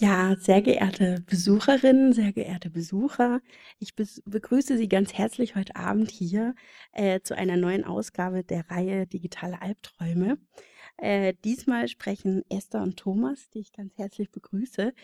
[0.00, 3.40] Ja, sehr geehrte Besucherinnen, sehr geehrte Besucher,
[3.80, 6.54] ich begrüße Sie ganz herzlich heute Abend hier
[6.92, 10.38] äh, zu einer neuen Ausgabe der Reihe Digitale Albträume.
[10.98, 14.94] Äh, diesmal sprechen Esther und Thomas, die ich ganz herzlich begrüße,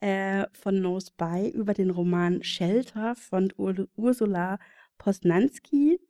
[0.00, 4.58] äh, von No Spy über den Roman Shelter von Ur Ursula
[4.98, 6.00] Posnanski.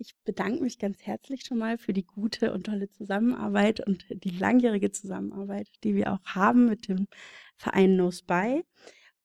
[0.00, 4.30] Ich bedanke mich ganz herzlich schon mal für die gute und tolle Zusammenarbeit und die
[4.30, 7.06] langjährige Zusammenarbeit, die wir auch haben mit dem
[7.58, 8.64] Verein No Spy.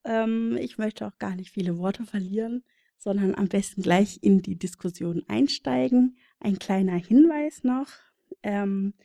[0.03, 2.65] Ähm, ich möchte auch gar nicht viele Worte verlieren,
[2.97, 6.17] sondern am besten gleich in die Diskussion einsteigen.
[6.41, 7.87] Ein kleiner Hinweis noch.
[8.43, 8.95] Ähm,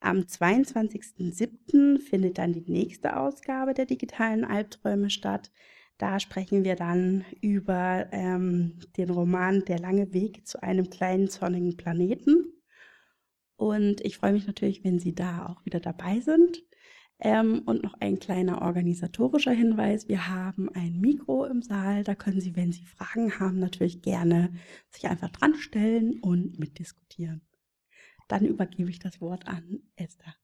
[0.00, 2.00] am 22.07.
[2.00, 5.52] findet dann die nächste Ausgabe der digitalen Albträume statt.
[6.00, 11.76] Da sprechen wir dann über ähm, den Roman Der lange Weg zu einem kleinen sonnigen
[11.76, 12.54] Planeten.
[13.56, 16.64] Und ich freue mich natürlich, wenn Sie da auch wieder dabei sind.
[17.18, 20.08] Ähm, und noch ein kleiner organisatorischer Hinweis.
[20.08, 22.02] Wir haben ein Mikro im Saal.
[22.02, 24.54] Da können Sie, wenn Sie Fragen haben, natürlich gerne
[24.88, 27.42] sich einfach dran stellen und mitdiskutieren.
[28.26, 30.34] Dann übergebe ich das Wort an Esther.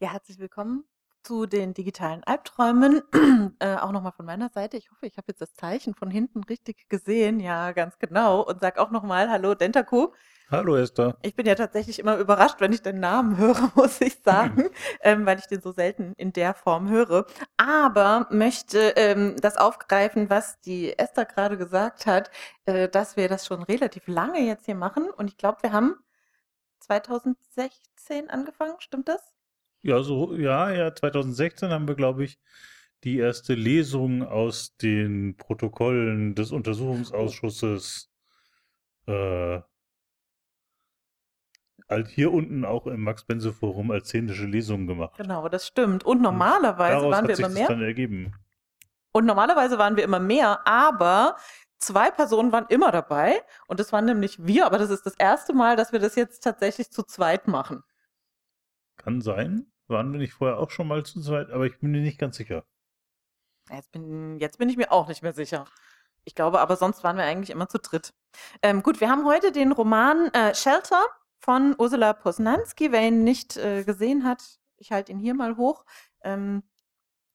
[0.00, 0.82] Ja, herzlich willkommen
[1.22, 3.02] zu den digitalen Albträumen.
[3.60, 4.76] äh, auch nochmal von meiner Seite.
[4.76, 7.40] Ich hoffe, ich habe jetzt das Zeichen von hinten richtig gesehen.
[7.40, 8.42] Ja, ganz genau.
[8.42, 10.08] Und sag auch nochmal Hallo, Dentaku.
[10.50, 11.16] Hallo, Esther.
[11.22, 14.68] Ich bin ja tatsächlich immer überrascht, wenn ich den Namen höre, muss ich sagen,
[15.00, 17.24] ähm, weil ich den so selten in der Form höre.
[17.56, 22.30] Aber möchte ähm, das aufgreifen, was die Esther gerade gesagt hat,
[22.66, 25.08] äh, dass wir das schon relativ lange jetzt hier machen.
[25.08, 25.94] Und ich glaube, wir haben
[26.80, 29.32] 2016 angefangen, stimmt das?
[29.82, 32.38] Ja, so, ja, ja, 2016 haben wir, glaube ich,
[33.04, 38.10] die erste Lesung aus den Protokollen des Untersuchungsausschusses
[39.06, 39.60] äh,
[41.88, 45.16] halt hier unten auch im Max-Bense-Forum als szenische Lesung gemacht.
[45.16, 46.04] Genau, das stimmt.
[46.04, 47.68] Und normalerweise Und waren wir immer mehr.
[47.68, 48.34] dann ergeben.
[49.12, 51.36] Und normalerweise waren wir immer mehr, aber
[51.78, 53.42] zwei Personen waren immer dabei.
[53.66, 56.42] Und das waren nämlich wir, aber das ist das erste Mal, dass wir das jetzt
[56.42, 57.82] tatsächlich zu zweit machen.
[58.96, 59.71] Kann sein.
[59.88, 62.36] Waren wir nicht vorher auch schon mal zu zweit, aber ich bin mir nicht ganz
[62.36, 62.64] sicher.
[63.70, 65.66] Jetzt bin, jetzt bin ich mir auch nicht mehr sicher.
[66.24, 68.14] Ich glaube aber, sonst waren wir eigentlich immer zu dritt.
[68.62, 71.04] Ähm, gut, wir haben heute den Roman äh, Shelter
[71.40, 72.92] von Ursula Posnanski.
[72.92, 75.84] Wer ihn nicht äh, gesehen hat, ich halte ihn hier mal hoch.
[76.22, 76.62] Ähm,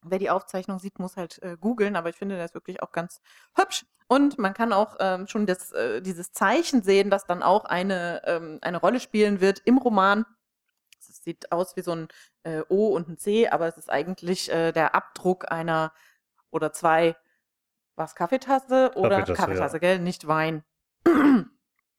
[0.02, 2.92] wer die Aufzeichnung sieht, muss halt äh, googeln, aber ich finde, der ist wirklich auch
[2.92, 3.20] ganz
[3.56, 3.86] hübsch.
[4.08, 8.22] Und man kann auch ähm, schon das, äh, dieses Zeichen sehen, das dann auch eine,
[8.26, 10.26] ähm, eine Rolle spielen wird im Roman.
[11.28, 12.08] Sieht aus wie so ein
[12.44, 15.92] äh, O und ein C, aber es ist eigentlich äh, der Abdruck einer
[16.52, 17.18] oder zwei,
[17.98, 19.80] was, Kaffeetasse oder Kaffeetasse, Kaffeetasse, ja.
[19.80, 20.64] gell, nicht Wein.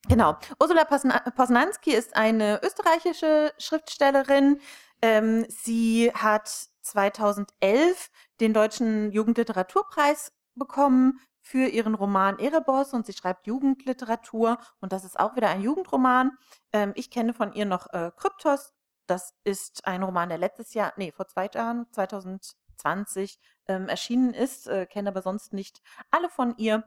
[0.08, 0.38] Genau.
[0.58, 4.60] Ursula Posna Posnanski ist eine österreichische Schriftstellerin.
[5.02, 6.48] Ähm, sie hat
[6.82, 8.08] 2011
[8.40, 15.18] den Deutschen Jugendliteraturpreis bekommen für ihren Roman Erebos und sie schreibt Jugendliteratur und das ist
[15.18, 16.38] auch wieder ein Jugendroman.
[16.72, 18.72] Ähm, ich kenne von ihr noch äh, Kryptos.
[19.08, 24.68] Das ist ein Roman, der letztes Jahr, nee, vor zwei Jahren, 2020 ähm, erschienen ist,
[24.68, 26.84] äh, kenne aber sonst nicht alle von ihr.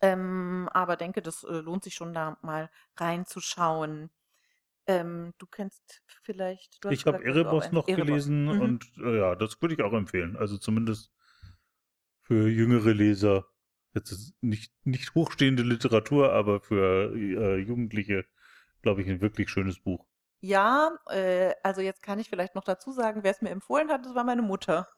[0.00, 4.10] Ähm, aber denke, das äh, lohnt sich schon da mal reinzuschauen.
[4.86, 6.82] Ähm, du kennst vielleicht.
[6.84, 8.06] Du Ich habe Erebos noch Erebos.
[8.06, 8.60] gelesen Mhm.
[8.60, 10.36] und äh, ja, das würde ich auch empfehlen.
[10.36, 11.12] Also zumindest
[12.22, 13.46] für jüngere Leser.
[13.92, 18.24] Jetzt ist nicht, nicht hochstehende Literatur, aber für äh, Jugendliche,
[18.82, 20.06] glaube ich, ein wirklich schönes Buch.
[20.40, 24.06] Ja, äh, also jetzt kann ich vielleicht noch dazu sagen, wer es mir empfohlen hat,
[24.06, 24.88] das war meine Mutter.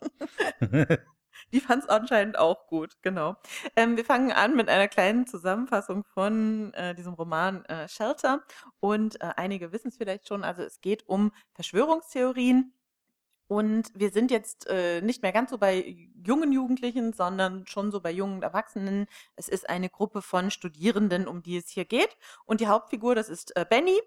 [1.52, 3.36] Die fand es anscheinend auch gut, genau.
[3.74, 8.42] Ähm, wir fangen an mit einer kleinen Zusammenfassung von äh, diesem Roman äh, Shelter.
[8.80, 12.72] Und äh, einige wissen es vielleicht schon, also es geht um Verschwörungstheorien.
[13.48, 18.00] Und wir sind jetzt äh, nicht mehr ganz so bei jungen Jugendlichen, sondern schon so
[18.00, 19.06] bei jungen Erwachsenen.
[19.36, 22.16] Es ist eine Gruppe von Studierenden, um die es hier geht.
[22.46, 23.98] Und die Hauptfigur, das ist äh, Benny.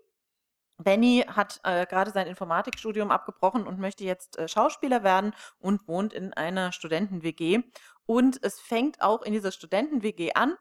[0.77, 6.13] Benny hat äh, gerade sein Informatikstudium abgebrochen und möchte jetzt äh, Schauspieler werden und wohnt
[6.13, 7.61] in einer Studenten-WG.
[8.05, 10.55] Und es fängt auch in dieser Studenten-WG an,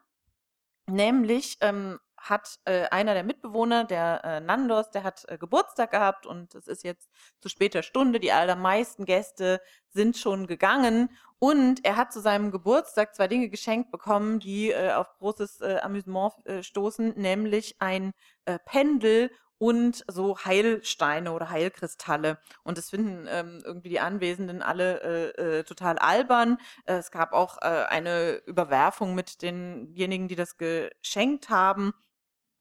[0.87, 6.25] nämlich ähm, hat äh, einer der Mitbewohner, der äh, Nandos, der hat äh, Geburtstag gehabt
[6.25, 7.09] und es ist jetzt
[7.39, 8.19] zu später Stunde.
[8.19, 11.09] Die allermeisten Gäste sind schon gegangen
[11.39, 15.79] und er hat zu seinem Geburtstag zwei Dinge geschenkt bekommen, die äh, auf großes äh,
[15.81, 18.13] Amüsement äh, stoßen, nämlich ein
[18.45, 22.39] äh, Pendel und so Heilsteine oder Heilkristalle.
[22.63, 26.57] Und das finden ähm, irgendwie die Anwesenden alle äh, äh, total albern.
[26.85, 31.93] Äh, es gab auch äh, eine Überwerfung mit denjenigen, die das geschenkt haben.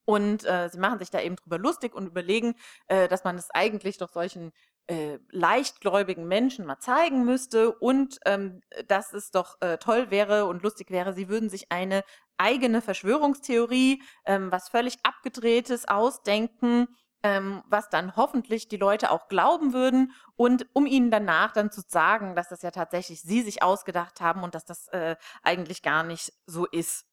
[0.07, 2.55] Und äh, sie machen sich da eben drüber lustig und überlegen,
[2.89, 4.53] äh, dass man es eigentlich doch solchen
[4.87, 10.63] äh, leichtgläubigen Menschen mal zeigen müsste und ähm, dass es doch äh, toll wäre und
[10.63, 12.03] lustig wäre, sie würden sich eine
[12.37, 16.89] eigene Verschwörungstheorie, ähm, was völlig abgedrehtes ausdenken,
[17.23, 21.81] ähm, was dann hoffentlich die Leute auch glauben würden und um ihnen danach dann zu
[21.87, 26.03] sagen, dass das ja tatsächlich sie sich ausgedacht haben und dass das äh, eigentlich gar
[26.03, 27.07] nicht so ist.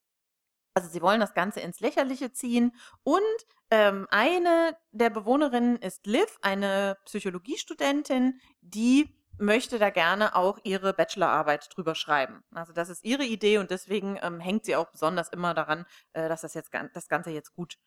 [0.73, 2.73] Also sie wollen das Ganze ins Lächerliche ziehen.
[3.03, 3.21] Und
[3.69, 11.69] ähm, eine der Bewohnerinnen ist Liv, eine Psychologiestudentin, die möchte da gerne auch ihre Bachelorarbeit
[11.75, 12.43] drüber schreiben.
[12.53, 16.29] Also das ist ihre Idee und deswegen ähm, hängt sie auch besonders immer daran, äh,
[16.29, 17.77] dass das jetzt das Ganze jetzt gut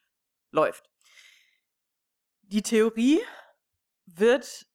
[0.51, 0.91] läuft.
[2.43, 3.21] Die Theorie
[4.07, 4.67] wird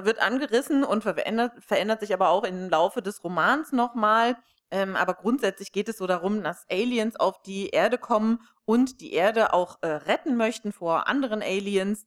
[0.00, 4.36] wird angerissen und verändert, verändert sich aber auch im Laufe des Romans nochmal.
[4.70, 9.12] Ähm, aber grundsätzlich geht es so darum, dass Aliens auf die Erde kommen und die
[9.12, 12.06] Erde auch äh, retten möchten vor anderen Aliens.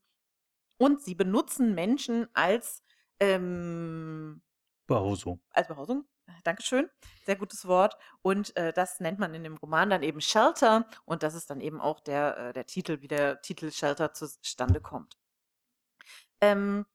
[0.77, 2.83] Und sie benutzen Menschen als
[3.19, 4.41] ähm,
[4.87, 5.41] Behausung.
[5.51, 6.05] Als Behausung.
[6.43, 6.89] Dankeschön.
[7.25, 7.97] Sehr gutes Wort.
[8.21, 10.87] Und äh, das nennt man in dem Roman dann eben Shelter.
[11.05, 14.81] Und das ist dann eben auch der, äh, der Titel, wie der Titel Shelter zustande
[14.81, 15.17] kommt.
[16.41, 16.85] Ähm,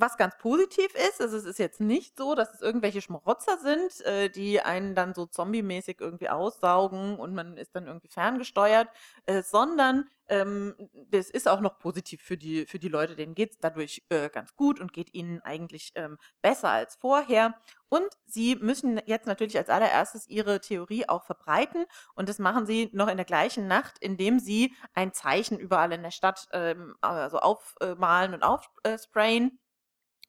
[0.00, 4.00] was ganz positiv ist, also es ist jetzt nicht so, dass es irgendwelche Schmarotzer sind,
[4.06, 8.88] äh, die einen dann so zombie-mäßig irgendwie aussaugen und man ist dann irgendwie ferngesteuert,
[9.26, 10.74] äh, sondern ähm,
[11.10, 14.30] das ist auch noch positiv für die, für die Leute, denen geht es dadurch äh,
[14.30, 17.54] ganz gut und geht ihnen eigentlich ähm, besser als vorher.
[17.88, 22.90] Und sie müssen jetzt natürlich als allererstes ihre Theorie auch verbreiten und das machen sie
[22.92, 27.38] noch in der gleichen Nacht, indem sie ein Zeichen überall in der Stadt ähm, also
[27.38, 29.58] aufmalen und aufsprayen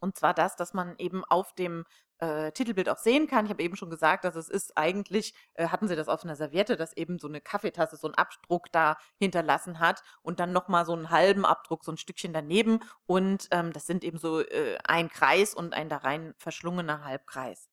[0.02, 1.86] und zwar das, dass man eben auf dem
[2.18, 3.46] äh, Titelbild auch sehen kann.
[3.46, 6.36] Ich habe eben schon gesagt, dass es ist eigentlich, äh, hatten sie das auf einer
[6.36, 10.86] Serviette, dass eben so eine Kaffeetasse so einen Abdruck da hinterlassen hat und dann nochmal
[10.86, 12.80] so einen halben Abdruck, so ein Stückchen daneben.
[13.06, 17.70] Und ähm, das sind eben so äh, ein Kreis und ein da rein verschlungener Halbkreis.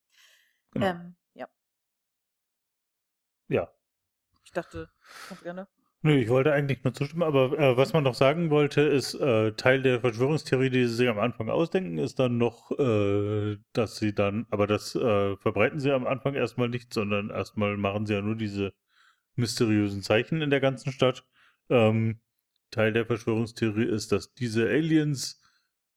[0.73, 0.87] Genau.
[0.87, 1.49] Ähm, ja.
[3.49, 3.73] Ja.
[4.45, 4.91] Ich dachte,
[5.29, 5.69] ganz gerne.
[6.03, 9.53] Nö, ich wollte eigentlich nur zustimmen, aber äh, was man noch sagen wollte, ist, äh,
[9.55, 14.15] Teil der Verschwörungstheorie, die sie sich am Anfang ausdenken, ist dann noch, äh, dass sie
[14.15, 18.23] dann, aber das äh, verbreiten sie am Anfang erstmal nicht, sondern erstmal machen sie ja
[18.23, 18.75] nur diese
[19.37, 21.27] mysteriösen Zeichen in der ganzen Stadt.
[21.71, 22.21] Ähm,
[22.71, 25.43] Teil der Verschwörungstheorie ist, dass diese Aliens,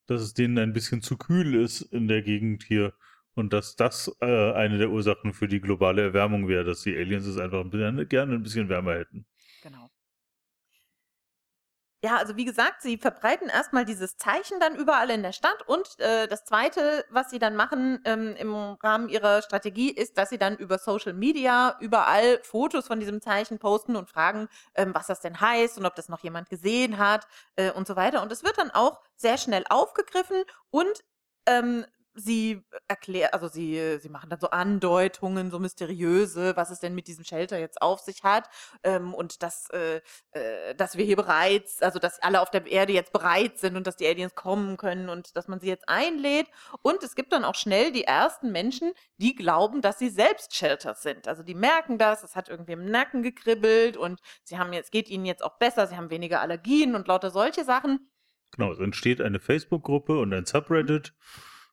[0.07, 2.93] dass es denen ein bisschen zu kühl ist in der Gegend hier
[3.35, 7.25] und dass das äh, eine der Ursachen für die globale Erwärmung wäre, dass die Aliens
[7.27, 9.25] es einfach gerne ein bisschen wärmer hätten.
[12.03, 15.99] Ja, also wie gesagt, sie verbreiten erstmal dieses Zeichen dann überall in der Stadt und
[15.99, 20.39] äh, das Zweite, was sie dann machen ähm, im Rahmen ihrer Strategie, ist, dass sie
[20.39, 25.21] dann über Social Media überall Fotos von diesem Zeichen posten und fragen, ähm, was das
[25.21, 28.23] denn heißt und ob das noch jemand gesehen hat äh, und so weiter.
[28.23, 31.03] Und es wird dann auch sehr schnell aufgegriffen und
[31.45, 36.95] ähm, sie erklärt, also sie, sie machen dann so Andeutungen, so mysteriöse, was es denn
[36.95, 38.49] mit diesem Shelter jetzt auf sich hat
[38.83, 42.93] ähm, und dass, äh, äh, dass wir hier bereits, also dass alle auf der Erde
[42.93, 46.47] jetzt bereit sind und dass die Aliens kommen können und dass man sie jetzt einlädt.
[46.81, 50.95] Und es gibt dann auch schnell die ersten Menschen, die glauben, dass sie selbst Shelter
[50.95, 51.27] sind.
[51.27, 55.09] Also die merken das, es hat irgendwie im Nacken gekribbelt und sie haben jetzt, geht
[55.09, 58.11] ihnen jetzt auch besser, sie haben weniger Allergien und lauter solche Sachen.
[58.51, 61.13] Genau, es entsteht eine Facebook-Gruppe und ein Subreddit.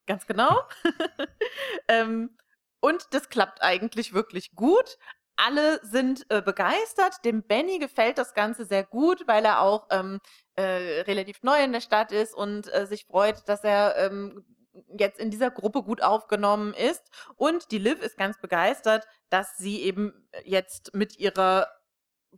[0.09, 0.63] Ganz genau.
[1.87, 2.35] ähm,
[2.79, 4.97] und das klappt eigentlich wirklich gut.
[5.35, 7.23] Alle sind äh, begeistert.
[7.23, 10.19] Dem Benny gefällt das Ganze sehr gut, weil er auch ähm,
[10.55, 14.43] äh, relativ neu in der Stadt ist und äh, sich freut, dass er ähm,
[14.97, 17.03] jetzt in dieser Gruppe gut aufgenommen ist.
[17.35, 21.67] Und die Liv ist ganz begeistert, dass sie eben jetzt mit ihrer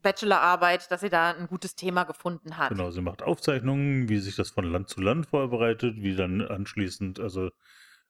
[0.01, 2.69] Bachelorarbeit, dass sie da ein gutes Thema gefunden hat.
[2.69, 7.19] Genau, sie macht Aufzeichnungen, wie sich das von Land zu Land vorbereitet, wie dann anschließend,
[7.19, 7.49] also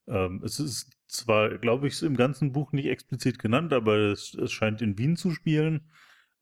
[0.08, 4.52] ähm, es ist zwar, glaube ich, im ganzen Buch nicht explizit genannt, aber es, es
[4.52, 5.92] scheint in Wien zu spielen.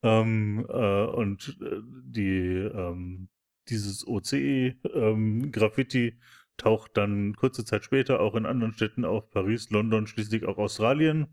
[0.02, 3.30] Ähm, äh, und äh, die, ähm,
[3.68, 6.22] dieses OCE-Graffiti ähm,
[6.58, 11.28] taucht dann kurze Zeit später auch in anderen Städten auf, Paris, London, schließlich auch Australien.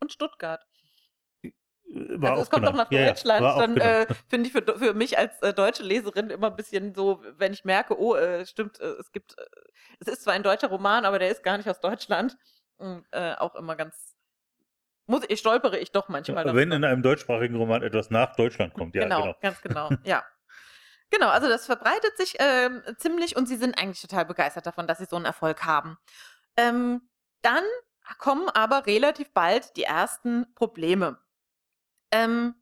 [0.00, 0.67] Und Stuttgart.
[1.90, 2.72] War also es kommt genau.
[2.72, 3.86] doch nach Ja, ja, Deutschland, auch dann genau.
[3.86, 7.52] äh, finde ich für, für mich als äh, deutsche Leserin immer ein bisschen so, wenn
[7.52, 9.44] ich merke, oh, äh, stimmt, äh, es gibt, äh,
[10.00, 12.36] es ist zwar ein deutscher Roman, aber der ist gar nicht aus Deutschland,
[12.78, 14.16] mm, äh, auch immer ganz,
[15.06, 16.46] muss ich, stolpere ich doch manchmal.
[16.46, 19.36] Ja, wenn in einem deutschsprachigen Roman etwas nach Deutschland kommt, ja, genau, genau.
[19.40, 20.24] ganz genau, ja.
[21.10, 24.98] Genau, also das verbreitet sich ähm, ziemlich und sie sind eigentlich total begeistert davon, dass
[24.98, 25.96] sie so einen Erfolg haben.
[26.58, 27.00] Ähm,
[27.40, 27.64] dann
[28.18, 31.18] kommen aber relativ bald die ersten Probleme.
[32.12, 32.54] Ähm,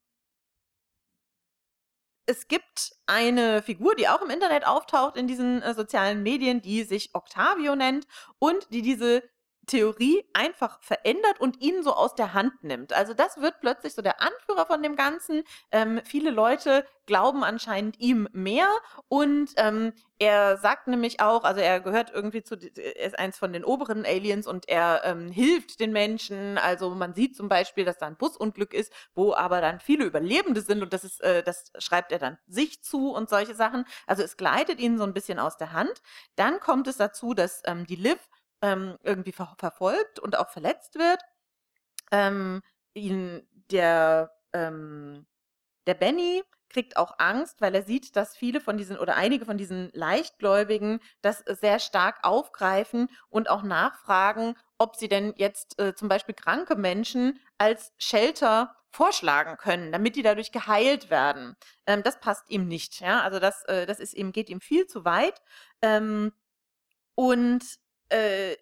[2.26, 6.82] es gibt eine Figur, die auch im Internet auftaucht in diesen äh, sozialen Medien, die
[6.82, 8.06] sich Octavio nennt
[8.38, 9.22] und die diese
[9.66, 12.92] Theorie einfach verändert und ihn so aus der Hand nimmt.
[12.92, 15.42] Also das wird plötzlich so der Anführer von dem Ganzen.
[15.72, 18.68] Ähm, viele Leute glauben anscheinend ihm mehr
[19.08, 23.52] und ähm, er sagt nämlich auch, also er gehört irgendwie zu, er ist eins von
[23.52, 26.58] den oberen Aliens und er ähm, hilft den Menschen.
[26.58, 30.62] Also man sieht zum Beispiel, dass da ein Busunglück ist, wo aber dann viele Überlebende
[30.62, 33.84] sind und das ist, äh, das schreibt er dann sich zu und solche Sachen.
[34.06, 36.02] Also es gleitet ihn so ein bisschen aus der Hand.
[36.34, 38.18] Dann kommt es dazu, dass ähm, die Liv
[38.62, 41.20] ähm, irgendwie ver verfolgt und auch verletzt wird.
[42.10, 42.62] Ähm,
[42.94, 45.26] ihn, der, ähm,
[45.86, 49.56] der Benny kriegt auch Angst, weil er sieht, dass viele von diesen oder einige von
[49.56, 56.08] diesen Leichtgläubigen das sehr stark aufgreifen und auch nachfragen, ob sie denn jetzt äh, zum
[56.08, 61.56] Beispiel kranke Menschen als Shelter vorschlagen können, damit die dadurch geheilt werden.
[61.86, 63.00] Ähm, das passt ihm nicht.
[63.00, 63.22] Ja?
[63.22, 65.40] Also das, äh, das ist ihm, geht ihm viel zu weit.
[65.82, 66.32] Ähm,
[67.14, 67.62] und
[68.08, 68.56] äh,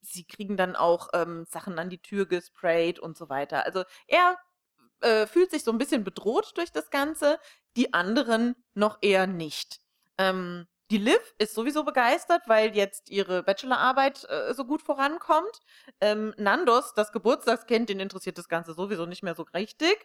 [0.00, 3.64] sie kriegen dann auch ähm, Sachen an die Tür gesprayt und so weiter.
[3.64, 4.38] Also er
[5.00, 7.38] äh, fühlt sich so ein bisschen bedroht durch das Ganze,
[7.76, 9.80] die anderen noch eher nicht.
[10.18, 15.60] Ähm, die Liv ist sowieso begeistert, weil jetzt ihre Bachelorarbeit äh, so gut vorankommt.
[16.00, 19.96] Ähm, Nandos, das Geburtstagskind, den interessiert das Ganze sowieso nicht mehr so richtig.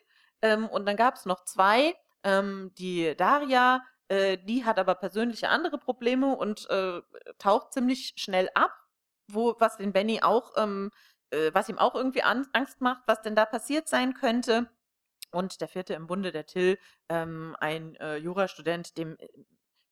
[0.41, 5.49] Ähm, und dann gab es noch zwei, ähm, die Daria, äh, die hat aber persönliche
[5.49, 7.01] andere Probleme und äh,
[7.37, 8.71] taucht ziemlich schnell ab,
[9.27, 10.91] wo, was den Benny auch, ähm,
[11.29, 14.69] äh, was ihm auch irgendwie an, Angst macht, was denn da passiert sein könnte.
[15.31, 19.27] Und der vierte im Bunde, der Till, ähm, ein äh, Jurastudent, dem äh,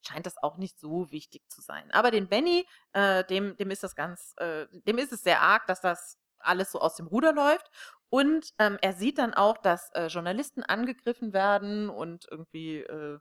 [0.02, 1.92] scheint das auch nicht so wichtig zu sein.
[1.92, 5.82] Aber den Benny, äh, dem, dem ist das ganz, dem ist es sehr arg, dass
[5.82, 7.70] das alles so aus dem Ruder läuft.
[8.10, 13.20] Und ähm, er sieht dann auch, dass äh, Journalisten angegriffen werden und irgendwie äh,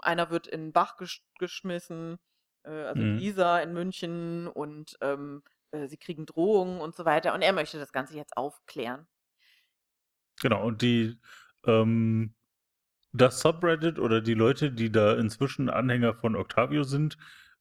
[0.00, 2.18] einer wird in den Bach gesch geschmissen,
[2.64, 3.18] äh, also mhm.
[3.18, 7.34] Lisa in München und ähm, äh, sie kriegen Drohungen und so weiter.
[7.34, 9.06] Und er möchte das Ganze jetzt aufklären.
[10.40, 11.18] Genau, und die,
[11.66, 12.34] ähm,
[13.12, 17.18] das Subreddit oder die Leute, die da inzwischen Anhänger von Octavio sind,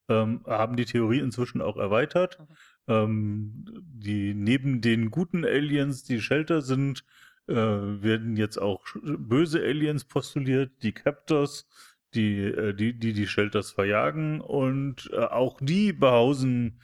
[0.09, 2.39] ähm, haben die Theorie inzwischen auch erweitert.
[2.39, 2.45] Mhm.
[2.89, 7.03] Ähm, die neben den guten Aliens, die Shelter sind,
[7.47, 11.67] äh, werden jetzt auch böse Aliens postuliert, die Captors,
[12.13, 16.81] die, äh, die, die, die Shelters verjagen und äh, auch die behausen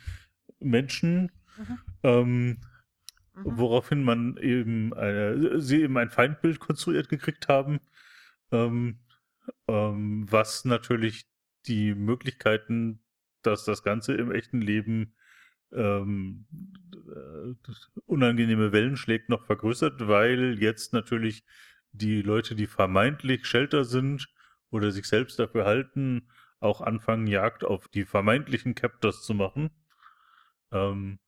[0.59, 1.79] Menschen, mhm.
[2.03, 2.57] Ähm, mhm.
[3.43, 7.79] woraufhin man eben eine, sie eben ein Feindbild konstruiert gekriegt haben,
[8.51, 8.99] ähm,
[9.67, 11.25] ähm, was natürlich
[11.65, 13.01] die Möglichkeiten,
[13.41, 15.15] dass das Ganze im echten Leben
[15.71, 16.45] ähm,
[16.93, 17.71] äh,
[18.05, 21.43] unangenehme Wellen schlägt, noch vergrößert, weil jetzt natürlich
[21.91, 24.27] die Leute, die vermeintlich Shelter sind,
[24.73, 26.27] oder sich selbst dafür halten,
[26.59, 29.69] auch anfangen, Jagd auf die vermeintlichen Captors zu machen.
[30.71, 31.19] Ähm,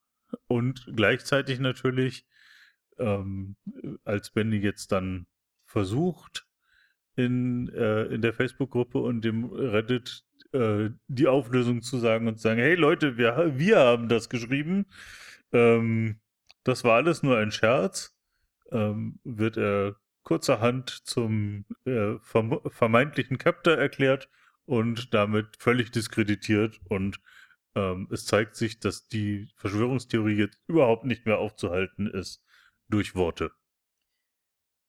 [0.47, 2.25] und gleichzeitig natürlich,
[2.97, 3.55] ähm,
[4.03, 5.27] als Benny jetzt dann
[5.65, 6.47] versucht,
[7.15, 12.43] in, äh, in der Facebook-Gruppe und dem Reddit äh, die Auflösung zu sagen und zu
[12.43, 14.87] sagen, hey Leute, wir, wir haben das geschrieben.
[15.51, 16.19] Ähm,
[16.63, 18.17] das war alles nur ein Scherz.
[18.71, 24.27] Ähm, wird er kurzerhand zum äh, vermeintlichen Captor erklärt
[24.65, 27.21] und damit völlig diskreditiert und
[27.75, 32.43] ähm, es zeigt sich, dass die Verschwörungstheorie jetzt überhaupt nicht mehr aufzuhalten ist
[32.89, 33.51] durch Worte.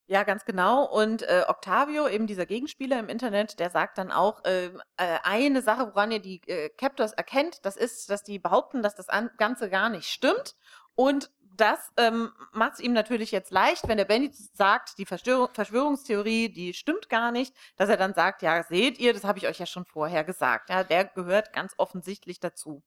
[0.09, 0.85] Ja, ganz genau.
[0.85, 5.63] Und äh, Octavio, eben dieser Gegenspieler im Internet, der sagt dann auch, äh, äh, eine
[5.63, 9.69] Sache, woran ihr die äh, Captors erkennt, das ist, dass die behaupten, dass das Ganze
[9.69, 10.55] gar nicht stimmt.
[10.95, 15.49] Und das ähm, macht es ihm natürlich jetzt leicht, wenn der Benny sagt, die Verschwörung,
[15.53, 19.47] Verschwörungstheorie, die stimmt gar nicht, dass er dann sagt, ja, seht ihr, das habe ich
[19.47, 20.71] euch ja schon vorher gesagt.
[20.71, 22.83] Ja, der gehört ganz offensichtlich dazu.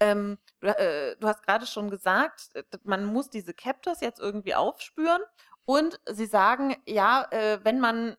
[0.00, 4.54] Ähm, du, äh, du, hast gerade schon gesagt, äh, man muss diese Captors jetzt irgendwie
[4.54, 5.22] aufspüren
[5.66, 8.16] und sie sagen, ja, äh, wenn man,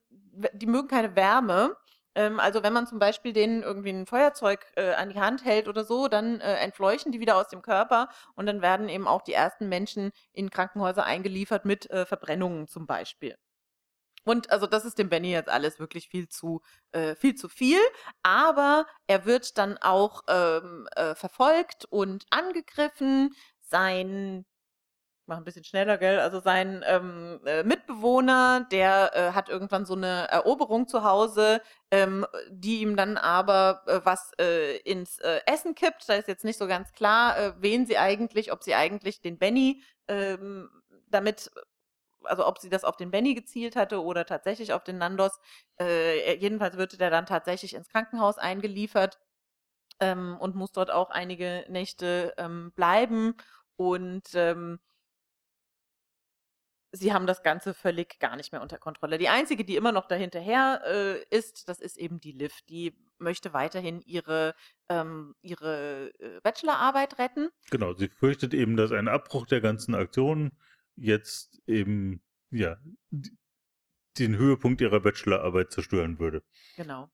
[0.53, 1.75] die mögen keine Wärme,
[2.15, 5.67] ähm, also wenn man zum Beispiel denen irgendwie ein Feuerzeug äh, an die Hand hält
[5.67, 9.21] oder so, dann äh, entfleuchen die wieder aus dem Körper und dann werden eben auch
[9.21, 13.37] die ersten Menschen in Krankenhäuser eingeliefert mit äh, Verbrennungen zum Beispiel.
[14.23, 17.79] Und also das ist dem Benny jetzt alles wirklich viel zu äh, viel zu viel,
[18.23, 23.33] aber er wird dann auch ähm, äh, verfolgt und angegriffen.
[23.61, 24.45] Sein
[25.31, 26.19] mach ein bisschen schneller, gell?
[26.19, 32.27] Also sein ähm, äh, Mitbewohner, der äh, hat irgendwann so eine Eroberung zu Hause, ähm,
[32.49, 36.09] die ihm dann aber äh, was äh, ins äh, Essen kippt.
[36.09, 39.81] Da ist jetzt nicht so ganz klar, wen sie eigentlich, ob sie eigentlich den Benny
[40.07, 40.69] ähm,
[41.09, 41.49] damit
[42.23, 45.39] also ob sie das auf den Benny gezielt hatte oder tatsächlich auf den Nandos.
[45.79, 49.17] Äh, jedenfalls wird der dann tatsächlich ins Krankenhaus eingeliefert
[49.99, 53.35] ähm, und muss dort auch einige Nächte ähm, bleiben.
[53.75, 54.79] Und ähm,
[56.91, 59.17] sie haben das Ganze völlig gar nicht mehr unter Kontrolle.
[59.17, 62.59] Die einzige, die immer noch dahinterher äh, ist, das ist eben die Liv.
[62.69, 64.55] Die möchte weiterhin ihre,
[64.89, 67.49] ähm, ihre äh, Bachelorarbeit retten.
[67.69, 70.51] Genau, sie fürchtet eben, dass ein Abbruch der ganzen Aktion
[70.95, 72.77] jetzt eben, ja,
[74.19, 76.43] den Höhepunkt ihrer Bachelorarbeit zerstören würde.
[76.75, 77.09] Genau.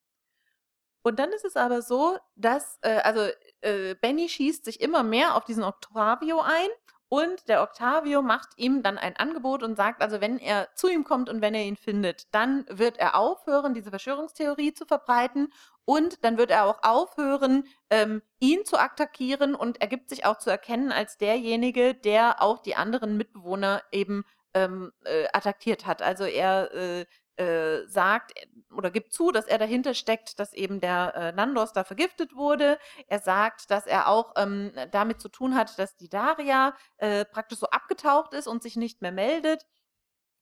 [1.03, 3.29] Und dann ist es aber so, dass, äh, also
[3.61, 6.69] äh, Benny schießt sich immer mehr auf diesen Octavio ein
[7.09, 11.03] und der Octavio macht ihm dann ein Angebot und sagt, also wenn er zu ihm
[11.05, 15.47] kommt und wenn er ihn findet, dann wird er aufhören, diese Verschwörungstheorie zu verbreiten
[15.85, 20.37] und dann wird er auch aufhören, ähm, ihn zu attackieren und er gibt sich auch
[20.37, 26.01] zu erkennen als derjenige, der auch die anderen Mitbewohner eben ähm, äh, attackiert hat.
[26.01, 27.05] Also er äh,
[27.37, 28.33] äh, sagt
[28.75, 32.77] oder gibt zu, dass er dahinter steckt, dass eben der äh, Nandos da vergiftet wurde.
[33.07, 37.59] Er sagt, dass er auch ähm, damit zu tun hat, dass die Daria äh, praktisch
[37.59, 39.65] so abgetaucht ist und sich nicht mehr meldet.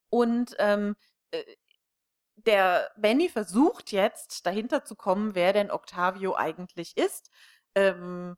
[0.09, 0.95] Und ähm,
[1.31, 1.43] äh,
[2.35, 7.31] der Benny versucht jetzt dahinter zu kommen, wer denn Octavio eigentlich ist.
[7.75, 8.35] Ähm,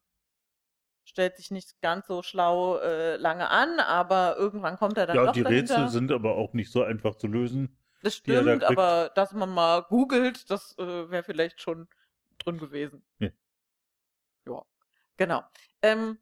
[1.03, 5.25] stellt sich nicht ganz so schlau äh, lange an, aber irgendwann kommt er dann ja,
[5.25, 5.75] doch die dahinter.
[5.75, 7.77] Rätsel sind aber auch nicht so einfach zu lösen.
[8.07, 8.63] Das da stimmt, kriegt.
[8.65, 11.87] aber dass man mal googelt, das äh, wäre vielleicht schon
[12.37, 13.03] drin gewesen.
[13.19, 13.29] Ja.
[14.45, 14.63] Ja,
[15.17, 15.43] genau.
[15.81, 16.17] Ähm,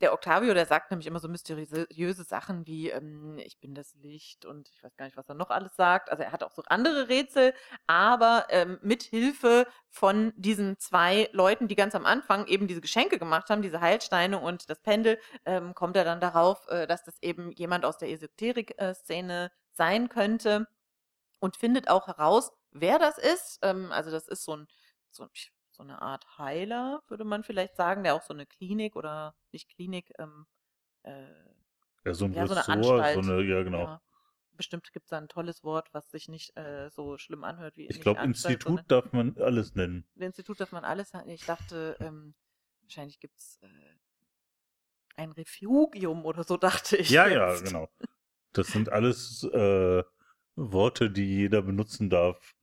[0.00, 4.46] der Octavio, der sagt nämlich immer so mysteriöse Sachen wie, ähm, ich bin das Licht
[4.46, 6.10] und ich weiß gar nicht, was er noch alles sagt.
[6.10, 7.52] Also er hat auch so andere Rätsel,
[7.86, 13.18] aber ähm, mit Hilfe von diesen zwei Leuten, die ganz am Anfang eben diese Geschenke
[13.18, 17.22] gemacht haben, diese Heilsteine und das Pendel, ähm, kommt er dann darauf, äh, dass das
[17.22, 20.66] eben jemand aus der Esoterik-Szene sein könnte
[21.40, 23.58] und findet auch heraus, wer das ist.
[23.62, 24.68] Ähm, also das ist so ein,
[25.10, 25.28] so,
[25.70, 29.68] so, eine Art Heiler, würde man vielleicht sagen, der auch so eine Klinik oder nicht
[29.68, 30.46] Klinik, ähm,
[31.02, 31.26] äh,
[32.04, 33.18] Ja, so ein ja, so eine Ressort, so Anstalt.
[33.18, 33.84] eine, ja genau.
[33.84, 34.02] Ja.
[34.52, 37.86] Bestimmt gibt es da ein tolles Wort, was sich nicht äh, so schlimm anhört wie
[37.86, 40.06] Ich glaube, Anstalt, Institut darf man alles nennen.
[40.16, 41.30] Institut darf man alles haben.
[41.30, 42.34] Ich dachte, ähm,
[42.82, 43.68] wahrscheinlich gibt es äh,
[45.16, 47.08] ein Refugium oder so, dachte ich.
[47.08, 47.64] Ja, ja, jetzt.
[47.64, 47.88] genau.
[48.52, 50.02] Das sind alles äh,
[50.56, 52.54] Worte, die jeder benutzen darf,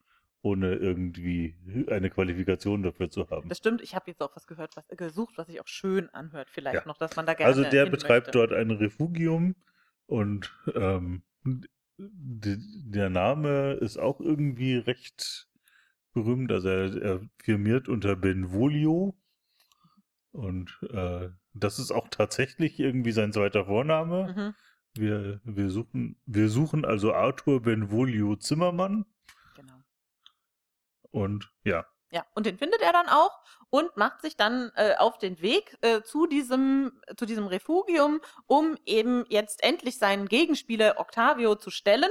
[0.41, 1.55] ohne irgendwie
[1.89, 3.49] eine Qualifikation dafür zu haben.
[3.49, 6.49] Das stimmt, ich habe jetzt auch was gehört, was gesucht, was sich auch schön anhört,
[6.49, 6.85] vielleicht Ja.
[6.85, 8.35] noch, dass man da gerne Also der betreibt möchte.
[8.35, 9.55] dort ein Refugium
[10.05, 11.23] und ähm,
[11.97, 15.47] d- der Name ist auch irgendwie recht
[16.13, 16.51] berühmt.
[16.51, 19.15] Also er, er firmiert unter Benvolio
[20.31, 24.27] und äh, das ist auch tatsächlich irgendwie sein zweiter Vorname.
[24.27, 24.53] Mhm,
[24.99, 29.05] Wir, wir, suchen, wir suchen also Arthur Benvolio Zimmermann
[29.55, 29.75] genau.
[31.11, 35.17] und ja, Ja, und den findet er dann auch und macht sich dann äh, auf
[35.17, 41.55] den Weg äh, zu, diesem, zu diesem Refugium, um eben jetzt endlich seinen Gegenspieler Octavio
[41.55, 42.09] zu stellen.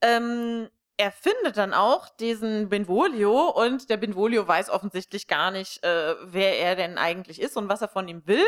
[0.00, 6.14] Ähm, er findet dann auch diesen Benvolio und der Benvolio weiß offensichtlich gar nicht, äh,
[6.22, 8.44] wer er denn eigentlich ist und was er von ihm will.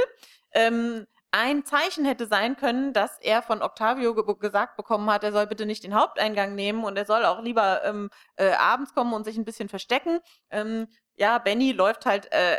[0.52, 5.32] Ähm, ein Zeichen hätte sein können, dass er von Octavio ge gesagt bekommen hat, er
[5.32, 9.12] soll bitte nicht den Haupteingang nehmen und er soll auch lieber ähm, äh, abends kommen
[9.12, 10.20] und sich ein bisschen verstecken.
[10.50, 12.56] Ähm, ja, Benny läuft halt äh,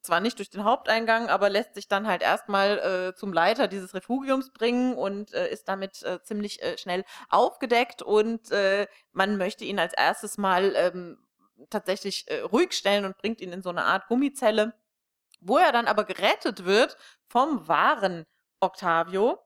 [0.00, 3.92] zwar nicht durch den Haupteingang, aber lässt sich dann halt erstmal äh, zum Leiter dieses
[3.92, 8.50] Refugiums bringen und äh, ist damit äh, ziemlich äh, schnell aufgedeckt und
[9.12, 11.18] man möchte ihn als erstes mal ähm,
[11.68, 14.72] tatsächlich ruhig stellen und bringt ihn in so eine Art Gummizelle,
[15.40, 16.96] wo er dann aber gerettet wird
[17.30, 18.26] vom wahren
[18.60, 19.38] Octavio,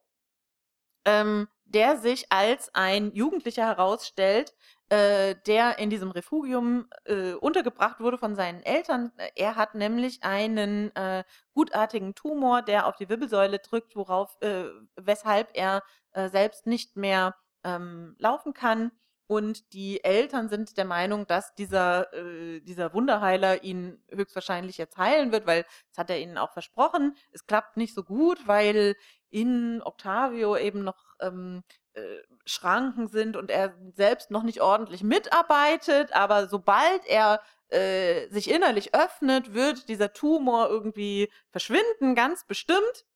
[1.04, 4.54] ähm, der sich als ein Jugendlicher herausstellt,
[4.88, 9.12] äh, der in diesem Refugium äh, untergebracht wurde von seinen Eltern.
[9.34, 14.64] Er hat nämlich einen äh, gutartigen Tumor, der auf die Wirbelsäule drückt, worauf, äh,
[14.96, 18.92] weshalb er äh, selbst nicht mehr ähm, laufen kann.
[19.26, 25.32] Und die Eltern sind der Meinung, dass dieser, äh, dieser Wunderheiler ihn höchstwahrscheinlich jetzt heilen
[25.32, 27.16] wird, weil das hat er ihnen auch versprochen.
[27.32, 28.96] Es klappt nicht so gut, weil
[29.30, 36.12] in Octavio eben noch ähm, äh, Schranken sind und er selbst noch nicht ordentlich mitarbeitet.
[36.14, 43.06] Aber sobald er äh, sich innerlich öffnet, wird dieser Tumor irgendwie verschwinden, ganz bestimmt.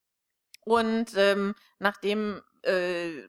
[0.64, 3.28] Und ähm, nachdem äh,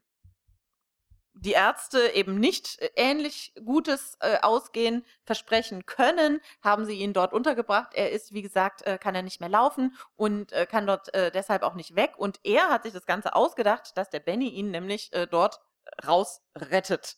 [1.41, 7.33] die Ärzte eben nicht äh, ähnlich gutes äh, Ausgehen versprechen können, haben sie ihn dort
[7.33, 7.93] untergebracht.
[7.93, 11.31] Er ist, wie gesagt, äh, kann er nicht mehr laufen und äh, kann dort äh,
[11.31, 12.13] deshalb auch nicht weg.
[12.17, 15.59] Und er hat sich das Ganze ausgedacht, dass der Benny ihn nämlich äh, dort
[16.05, 17.17] rausrettet.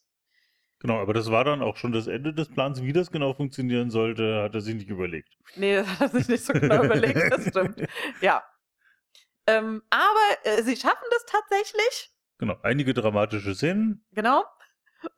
[0.80, 2.82] Genau, aber das war dann auch schon das Ende des Plans.
[2.82, 5.30] Wie das genau funktionieren sollte, hat er sich nicht überlegt.
[5.56, 7.88] Nee, das hat er sich nicht so genau überlegt, das stimmt.
[8.22, 8.44] Ja.
[9.48, 12.12] Ähm, aber sie schaffen das tatsächlich.
[12.42, 14.04] Genau, einige dramatische Szenen.
[14.14, 14.44] Genau.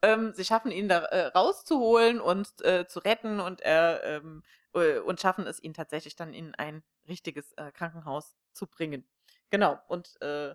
[0.02, 5.00] Ähm, sie schaffen ihn da äh, rauszuholen und äh, zu retten und er ähm, äh,
[5.00, 9.08] und schaffen es ihn tatsächlich dann in ein richtiges äh, Krankenhaus zu bringen.
[9.52, 9.80] Genau.
[9.88, 10.54] Und äh,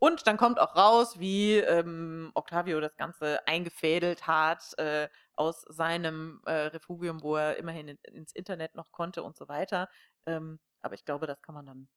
[0.00, 6.42] und dann kommt auch raus, wie ähm, Octavio das Ganze eingefädelt hat äh, aus seinem
[6.44, 9.88] Refugium, wo er immerhin in, ins Internet noch konnte und so weiter.
[10.26, 11.88] Ähm, aber ich glaube, das kann man dann,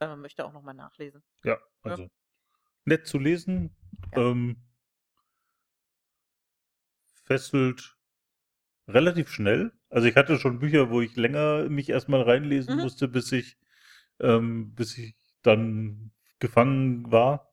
[0.00, 1.22] wenn man möchte, auch nochmal nachlesen.
[1.44, 2.08] Ja, also ja.
[2.84, 3.76] Nett zu lesen.
[4.14, 4.30] Ja.
[4.30, 4.56] Ähm,
[7.24, 7.96] fesselt
[8.88, 9.72] relativ schnell.
[9.88, 12.82] Also ich hatte schon Bücher, wo ich länger mich erstmal reinlesen mhm.
[12.82, 13.56] musste, bis ich,
[14.20, 17.52] ähm, bis ich dann gefangen war.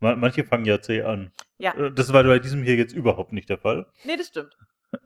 [0.00, 1.32] Manche fangen ja zäh an.
[1.56, 1.74] Ja.
[1.74, 3.86] Äh, das war bei diesem hier jetzt überhaupt nicht der Fall.
[4.04, 4.54] Nee, das stimmt.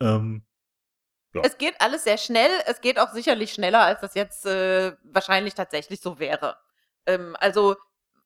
[0.00, 0.42] Ähm,
[1.34, 1.42] ja.
[1.44, 2.50] Es geht alles sehr schnell.
[2.66, 6.56] Es geht auch sicherlich schneller, als das jetzt äh, wahrscheinlich tatsächlich so wäre.
[7.06, 7.76] Ähm, also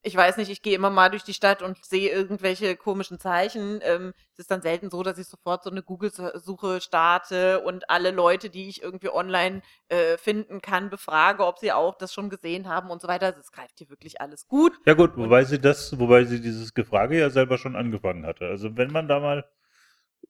[0.05, 3.79] ich weiß nicht, ich gehe immer mal durch die Stadt und sehe irgendwelche komischen Zeichen.
[3.83, 8.11] Ähm, es ist dann selten so, dass ich sofort so eine Google-Suche starte und alle
[8.11, 12.69] Leute, die ich irgendwie online äh, finden kann, befrage, ob sie auch das schon gesehen
[12.69, 13.27] haben und so weiter.
[13.27, 14.73] Also es greift hier wirklich alles gut.
[14.87, 18.47] Ja gut, wobei sie das, wobei sie dieses Gefrage ja selber schon angefangen hatte.
[18.47, 19.45] Also wenn man da mal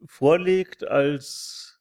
[0.04, 1.80] vorlegt als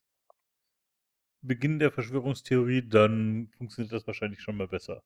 [1.42, 5.04] Beginn der Verschwörungstheorie, dann funktioniert das wahrscheinlich schon mal besser.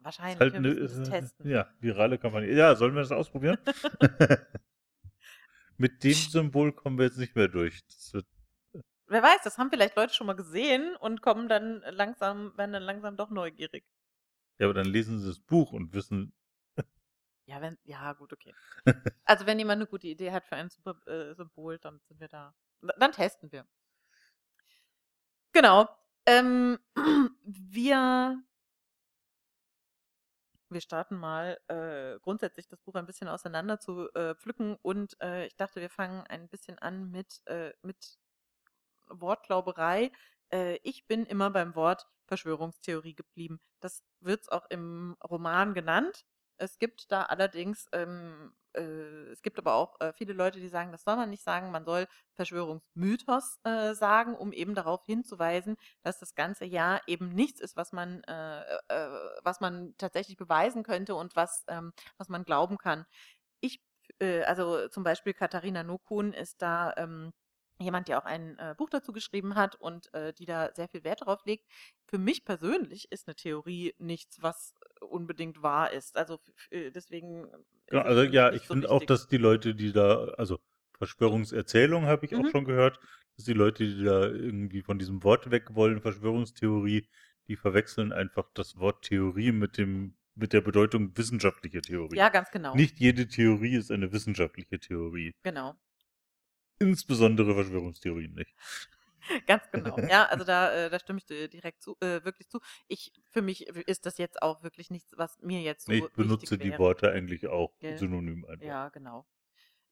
[0.00, 0.40] Wahrscheinlich.
[0.40, 1.48] Halt wir ne, müssen äh, testen.
[1.48, 2.52] Ja, virale Kampagne.
[2.52, 3.58] Ja, sollen wir das ausprobieren?
[5.76, 7.82] Mit dem Symbol kommen wir jetzt nicht mehr durch.
[8.12, 8.26] Wird...
[9.06, 12.82] Wer weiß, das haben vielleicht Leute schon mal gesehen und kommen dann langsam, werden dann
[12.82, 13.84] langsam doch neugierig.
[14.58, 16.32] Ja, aber dann lesen sie das Buch und wissen.
[17.46, 18.54] ja, wenn, ja, gut, okay.
[19.24, 22.28] Also wenn jemand eine gute Idee hat für ein super äh, Symbol, dann sind wir
[22.28, 22.54] da.
[22.98, 23.66] Dann testen wir.
[25.52, 25.88] Genau.
[26.26, 26.78] Ähm,
[27.44, 28.42] wir
[30.70, 35.46] wir starten mal äh, grundsätzlich das Buch ein bisschen auseinander zu äh, pflücken und äh,
[35.46, 38.18] ich dachte, wir fangen ein bisschen an mit, äh, mit
[39.08, 40.12] Wortglauberei.
[40.52, 43.60] Äh, ich bin immer beim Wort Verschwörungstheorie geblieben.
[43.80, 46.24] Das wird es auch im Roman genannt.
[46.56, 50.92] Es gibt da allerdings ähm, äh, es gibt aber auch äh, viele Leute, die sagen,
[50.92, 56.18] das soll man nicht sagen, man soll Verschwörungsmythos äh, sagen, um eben darauf hinzuweisen, dass
[56.18, 59.08] das ganze Jahr eben nichts ist, was man, äh, äh,
[59.42, 63.06] was man tatsächlich beweisen könnte und was, ähm, was man glauben kann.
[63.60, 63.82] Ich,
[64.20, 67.32] äh, also zum Beispiel Katharina Nokun ist da ähm,
[67.80, 71.04] jemand, der auch ein äh, Buch dazu geschrieben hat und äh, die da sehr viel
[71.04, 71.66] Wert darauf legt.
[72.06, 76.16] Für mich persönlich ist eine Theorie nichts, was unbedingt wahr ist.
[76.16, 76.38] Also
[76.70, 77.46] äh, deswegen.
[77.90, 80.58] Ja, also ja, ich so finde auch, dass die Leute, die da, also
[80.98, 82.44] Verschwörungserzählung habe ich mhm.
[82.44, 83.00] auch schon gehört,
[83.36, 87.08] dass die Leute, die da irgendwie von diesem Wort weg wollen, Verschwörungstheorie,
[87.48, 92.16] die verwechseln einfach das Wort Theorie mit dem mit der Bedeutung wissenschaftliche Theorie.
[92.16, 92.74] Ja, ganz genau.
[92.74, 95.34] Nicht jede Theorie ist eine wissenschaftliche Theorie.
[95.42, 95.74] Genau.
[96.80, 98.54] Insbesondere Verschwörungstheorien nicht.
[99.46, 99.98] Ganz genau.
[99.98, 102.60] Ja, also da, äh, da stimme ich dir direkt zu, äh, wirklich zu.
[102.88, 105.92] Ich, für mich ist das jetzt auch wirklich nichts, was mir jetzt so.
[105.92, 107.98] Ich benutze die Worte eigentlich auch Gell?
[107.98, 108.66] synonym einfach.
[108.66, 109.26] Ja, genau.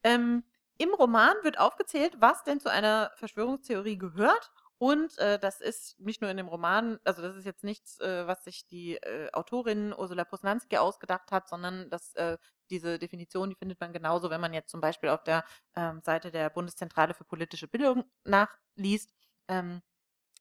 [0.02, 0.44] Ähm,
[0.78, 4.52] Im Roman wird aufgezählt, was denn zu einer Verschwörungstheorie gehört.
[4.78, 8.26] Und äh, das ist nicht nur in dem Roman, also das ist jetzt nichts, äh,
[8.28, 12.38] was sich die äh, Autorin Ursula Posnanski ausgedacht hat, sondern das äh,
[12.70, 16.30] diese Definition, die findet man genauso, wenn man jetzt zum Beispiel auf der ähm, Seite
[16.30, 19.12] der Bundeszentrale für politische Bildung nachliest.
[19.48, 19.82] Ähm,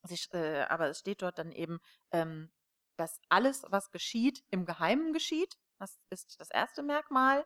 [0.04, 1.80] sich, äh, aber es steht dort dann eben,
[2.12, 2.52] ähm,
[2.98, 5.58] dass alles, was geschieht, im Geheimen geschieht.
[5.80, 7.46] Das ist das erste Merkmal.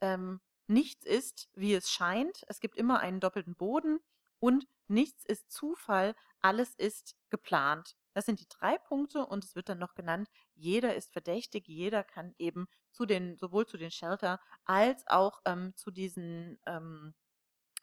[0.00, 2.44] Ähm, nichts ist, wie es scheint.
[2.48, 4.00] Es gibt immer einen doppelten Boden.
[4.38, 7.96] Und nichts ist Zufall, alles ist geplant.
[8.14, 12.02] Das sind die drei Punkte und es wird dann noch genannt, jeder ist verdächtig, jeder
[12.02, 17.14] kann eben zu den, sowohl zu den Shelter als auch ähm, zu diesen ähm,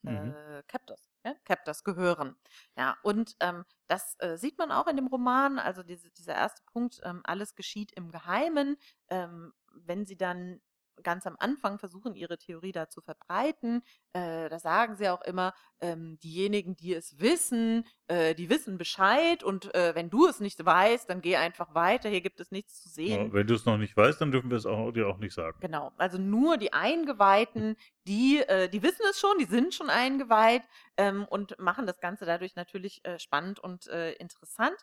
[0.01, 0.33] mhm.
[0.33, 1.35] äh, Captors, ja?
[1.45, 2.35] Captors gehören.
[2.77, 6.63] Ja, und ähm, das äh, sieht man auch in dem Roman, also diese, dieser erste
[6.65, 8.77] Punkt, ähm, alles geschieht im Geheimen.
[9.09, 10.61] Ähm, wenn sie dann
[11.01, 13.82] ganz am Anfang versuchen, ihre Theorie da zu verbreiten.
[14.13, 19.43] Äh, da sagen sie auch immer, ähm, diejenigen, die es wissen, äh, die wissen Bescheid
[19.43, 22.82] und äh, wenn du es nicht weißt, dann geh einfach weiter, hier gibt es nichts
[22.82, 23.27] zu sehen.
[23.27, 25.34] Ja, wenn du es noch nicht weißt, dann dürfen wir es auch, dir auch nicht
[25.34, 25.58] sagen.
[25.62, 27.75] Genau, also nur die Eingeweihten,
[28.08, 30.63] die, äh, die wissen es schon, die sind schon eingeweiht
[30.97, 34.77] ähm, und machen das Ganze dadurch natürlich äh, spannend und äh, interessant.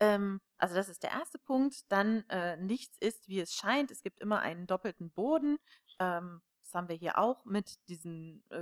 [0.00, 1.90] Ähm, also das ist der erste Punkt.
[1.90, 3.90] Dann äh, nichts ist, wie es scheint.
[3.90, 5.58] Es gibt immer einen doppelten Boden.
[5.98, 8.56] Ähm, das haben wir hier auch mit diesen, äh,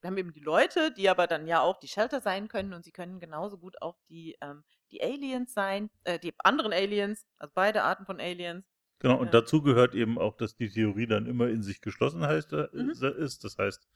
[0.00, 2.84] wir haben eben die Leute, die aber dann ja auch die Shelter sein können und
[2.84, 7.52] sie können genauso gut auch die, ähm, die Aliens sein, äh, die anderen Aliens, also
[7.54, 8.66] beide Arten von Aliens.
[8.98, 12.52] Genau, und dazu gehört eben auch, dass die Theorie dann immer in sich geschlossen heißt,
[12.52, 12.90] äh, Mhm.
[12.90, 13.44] ist.
[13.44, 13.88] Das heißt,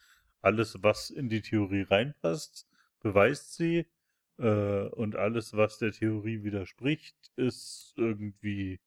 [0.42, 2.68] alles, was in die Theorie reinpasst,
[3.00, 3.86] beweist sie.
[4.38, 8.80] Äh, und alles, was der Theorie widerspricht, ist irgendwie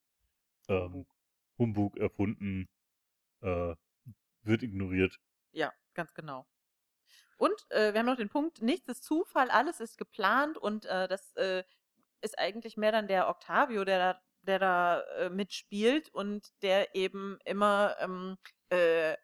[0.68, 1.06] ähm,
[1.58, 2.68] Humbug erfunden,
[3.42, 3.76] äh,
[4.44, 5.20] wird ignoriert.
[5.52, 6.46] Ja, ganz genau.
[7.38, 11.08] Und äh, wir haben noch den Punkt, nichts ist Zufall, alles ist geplant und äh,
[11.08, 11.64] das äh,
[12.22, 17.40] ist eigentlich mehr dann der Octavio, der da, der da äh, mitspielt und der eben
[17.46, 18.38] immer ähm,
[18.70, 19.16] äh,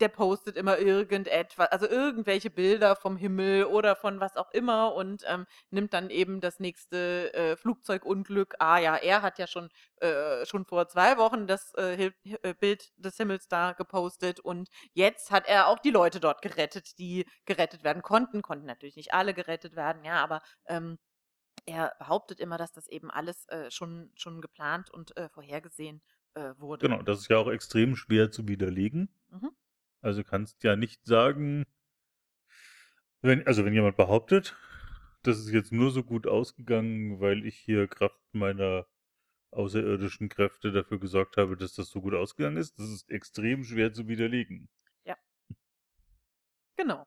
[0.00, 5.24] der postet immer irgendetwas, also irgendwelche Bilder vom Himmel oder von was auch immer und
[5.26, 8.56] ähm, nimmt dann eben das nächste äh, Flugzeugunglück.
[8.58, 12.92] Ah ja, er hat ja schon, äh, schon vor zwei Wochen das äh, äh, Bild
[12.96, 17.84] des Himmels da gepostet und jetzt hat er auch die Leute dort gerettet, die gerettet
[17.84, 18.42] werden konnten.
[18.42, 20.98] Konnten natürlich nicht alle gerettet werden, ja, aber ähm,
[21.64, 26.02] er behauptet immer, dass das eben alles äh, schon, schon geplant und äh, vorhergesehen
[26.58, 26.86] wurde.
[26.86, 29.08] Genau, das ist ja auch extrem schwer zu widerlegen.
[29.30, 29.52] Mhm.
[30.06, 31.66] Also kannst ja nicht sagen,
[33.22, 34.56] wenn, also wenn jemand behauptet,
[35.24, 38.86] das ist jetzt nur so gut ausgegangen, weil ich hier Kraft meiner
[39.50, 43.92] außerirdischen Kräfte dafür gesorgt habe, dass das so gut ausgegangen ist, das ist extrem schwer
[43.92, 44.68] zu widerlegen.
[46.76, 47.06] Genau.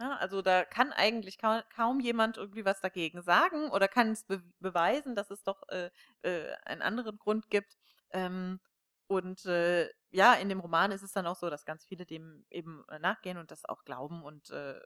[0.00, 4.24] Ja, also da kann eigentlich kaum, kaum jemand irgendwie was dagegen sagen oder kann es
[4.24, 5.90] be beweisen, dass es doch äh,
[6.22, 7.76] äh, einen anderen Grund gibt.
[8.10, 8.60] Ähm,
[9.06, 12.46] und äh, ja, in dem Roman ist es dann auch so, dass ganz viele dem
[12.50, 14.80] eben äh, nachgehen und das auch glauben und äh,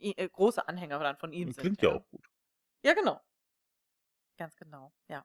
[0.00, 1.62] äh, große Anhänger dann von ihm Das sind.
[1.62, 2.26] klingt ja auch gut.
[2.82, 3.20] Ja, genau.
[4.36, 5.24] Ganz genau, ja.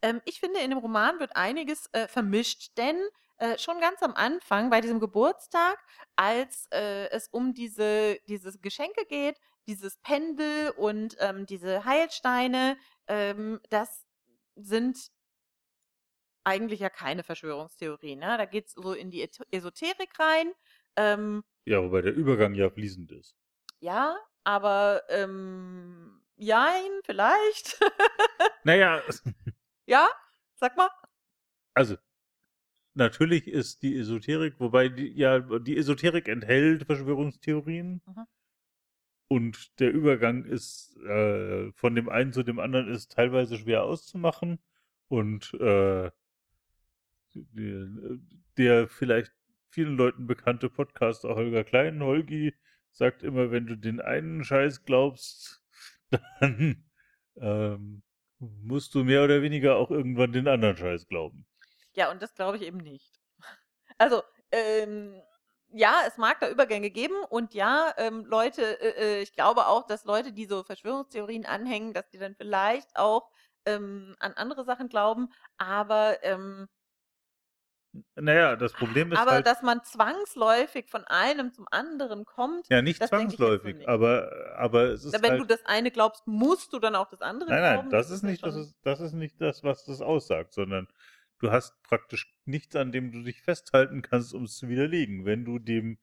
[0.00, 2.98] Ähm, ich finde, in dem Roman wird einiges äh, vermischt, denn
[3.38, 5.78] äh, schon ganz am Anfang bei diesem Geburtstag,
[6.16, 13.60] als äh, es um diese, diese Geschenke geht, dieses Pendel und ähm, diese Heilsteine, ähm,
[13.68, 14.06] das
[14.56, 15.10] sind
[16.44, 18.18] eigentlich ja keine Verschwörungstheorien.
[18.20, 18.36] Ne?
[18.38, 20.52] Da geht es so in die Esoterik rein.
[20.96, 23.36] Ähm, Ja, wobei der Übergang ja fließend ist.
[23.80, 27.80] ja, aber ähm, jein, vielleicht.
[28.64, 29.02] Naja,
[29.86, 30.08] ja,
[30.54, 30.88] sag mal.
[31.74, 31.96] also
[32.94, 38.02] natürlich ist die Esoterik, wobei die, ja, die Esoterik enthält Verschwörungstheorien.
[38.06, 38.26] Mhm.
[39.28, 44.60] Und der Übergang ist äh, von dem einen zu dem anderen ist teilweise schwer auszumachen.
[45.08, 46.10] Und äh,
[47.34, 48.18] der,
[48.56, 49.32] der vielleicht
[49.68, 52.54] vielen Leuten bekannte Podcaster Holger Klein, Holgi,
[52.92, 55.62] sagt immer, wenn du den einen Scheiß glaubst,
[56.40, 56.84] dann
[57.36, 58.02] ähm,
[58.38, 61.46] musst du mehr oder weniger auch irgendwann den anderen Scheiß glauben.
[61.94, 63.20] Ja, und das glaube ich eben nicht.
[63.96, 65.22] Also, ähm,
[65.68, 69.86] ja, es mag da Übergänge geben und ja, ähm, Leute, äh, äh, ich glaube auch,
[69.86, 73.30] dass Leute, die so Verschwörungstheorien anhängen, dass die dann vielleicht auch
[73.66, 76.68] ähm, an andere Sachen glauben, aber, ähm,
[78.16, 82.82] Naja, das Problem ist aber halt, dass man zwangsläufig von einem zum anderen kommt, ja
[82.82, 83.88] nicht das zwangsläufig, nicht.
[83.88, 87.20] aber, aber es ist wenn halt, du das eine glaubst, musst du dann auch das
[87.20, 87.90] andere Nein, nein, glauben.
[87.90, 90.88] das ist nicht, das ist, das ist nicht das, was das aussagt, sondern
[91.38, 95.24] du hast praktisch nichts, an dem du dich festhalten kannst, um es zu widerlegen.
[95.24, 95.98] Wenn du dem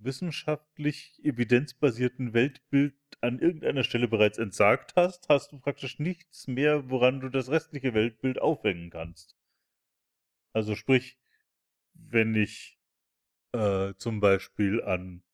[0.00, 7.20] wissenschaftlich evidenzbasierten Weltbild an irgendeiner Stelle bereits entsagt hast, hast du praktisch nichts mehr, woran
[7.20, 9.35] du das restliche Weltbild aufhängen kannst.
[10.56, 11.18] Also sprich,
[11.94, 12.80] wenn ich
[13.52, 15.24] äh, zum Beispiel an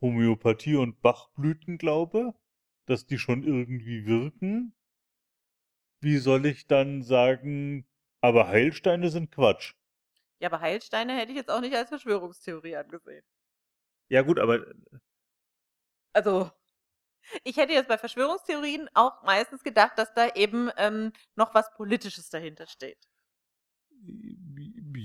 [0.00, 2.34] Homöopathie und Bachblüten glaube,
[2.86, 4.74] dass die schon irgendwie wirken,
[6.02, 7.86] wie soll ich dann sagen,
[8.20, 9.72] aber Heilsteine sind Quatsch?
[10.40, 13.24] Ja, aber Heilsteine hätte ich jetzt auch nicht als Verschwörungstheorie angesehen.
[14.08, 14.58] Ja gut, aber
[16.12, 16.50] Also,
[17.44, 22.30] ich hätte jetzt bei Verschwörungstheorien auch meistens gedacht, dass da eben ähm, noch was Politisches
[22.30, 23.08] dahinter steht.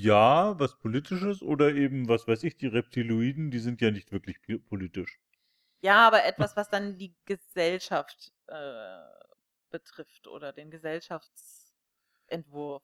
[0.06, 4.38] Ja, was politisches oder eben, was weiß ich, die Reptiloiden, die sind ja nicht wirklich
[4.70, 5.20] politisch.
[5.82, 9.00] Ja, aber etwas, was dann die Gesellschaft äh,
[9.72, 12.84] betrifft oder den Gesellschaftsentwurf.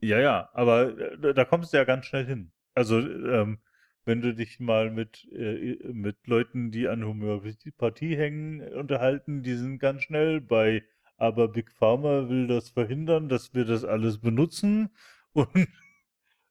[0.00, 2.52] Ja, ja, aber äh, da kommst du ja ganz schnell hin.
[2.74, 3.58] Also, ähm,
[4.04, 9.78] wenn du dich mal mit, äh, mit Leuten, die an Homöopathie hängen, unterhalten, die sind
[9.78, 10.84] ganz schnell bei,
[11.18, 14.90] aber Big Pharma will das verhindern, dass wir das alles benutzen
[15.32, 15.68] und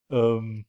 [0.10, 0.66] ähm,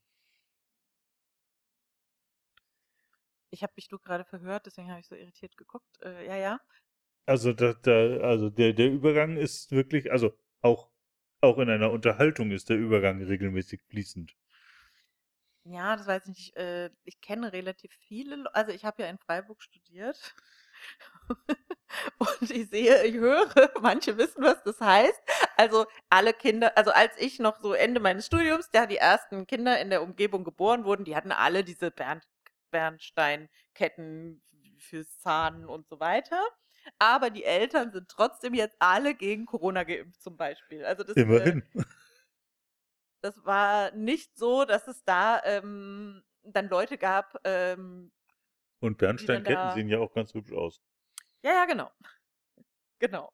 [3.50, 6.00] Ich habe mich nur gerade verhört, deswegen habe ich so irritiert geguckt.
[6.02, 6.60] Äh, ja, ja.
[7.24, 10.90] Also, da, da, also der, der Übergang ist wirklich, also auch,
[11.40, 14.36] auch in einer Unterhaltung ist der Übergang regelmäßig fließend.
[15.64, 16.56] Ja, das weiß ich nicht.
[16.56, 20.34] Äh, ich kenne relativ viele, Le- also ich habe ja in Freiburg studiert.
[22.18, 23.46] Und ich sehe, ich höre,
[23.80, 25.20] manche wissen, was das heißt.
[25.56, 29.78] Also alle Kinder, also als ich noch so Ende meines Studiums, da die ersten Kinder
[29.80, 32.20] in der Umgebung geboren wurden, die hatten alle diese Bern
[32.72, 34.42] Bernsteinketten
[34.78, 36.42] fürs Zahn und so weiter.
[36.98, 40.84] Aber die Eltern sind trotzdem jetzt alle gegen Corona geimpft zum Beispiel.
[40.84, 41.62] Also das, äh, Immerhin.
[43.22, 48.12] das war nicht so, dass es da ähm, dann Leute gab, ähm,
[48.80, 50.80] Und Bernsteinketten da- sehen ja auch ganz hübsch aus.
[51.42, 51.90] Ja, ja, genau.
[52.98, 53.32] Genau.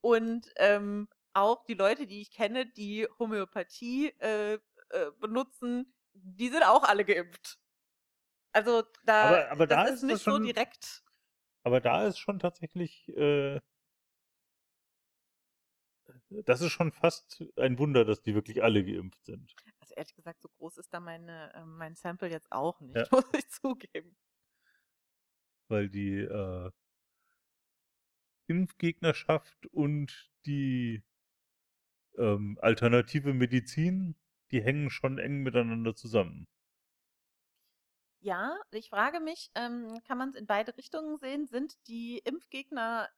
[0.00, 6.62] Und ähm, auch die Leute, die ich kenne, die Homöopathie äh, äh, benutzen, die sind
[6.64, 7.58] auch alle geimpft.
[8.52, 11.04] Also da, Aber- aber da ist ist nicht so schon- direkt.
[11.64, 13.60] Aber da ist schon tatsächlich, äh,
[16.30, 19.54] das ist schon fast ein Wunder, dass die wirklich alle geimpft sind.
[19.80, 23.06] Also ehrlich gesagt, so groß ist da meine, äh, mein Sample jetzt auch nicht, Ja.
[23.12, 24.16] muss ich zugeben.
[25.68, 26.70] Weil die äh,
[28.48, 31.04] Impfgegnerschaft und die
[32.18, 34.16] ähm, alternative Medizin,
[34.50, 36.46] die hängen schon eng miteinander zusammen.
[38.20, 41.46] Ja, ich frage mich, ähm, kann man es in beide Richtungen sehen?
[41.46, 43.08] Sind die Impfgegner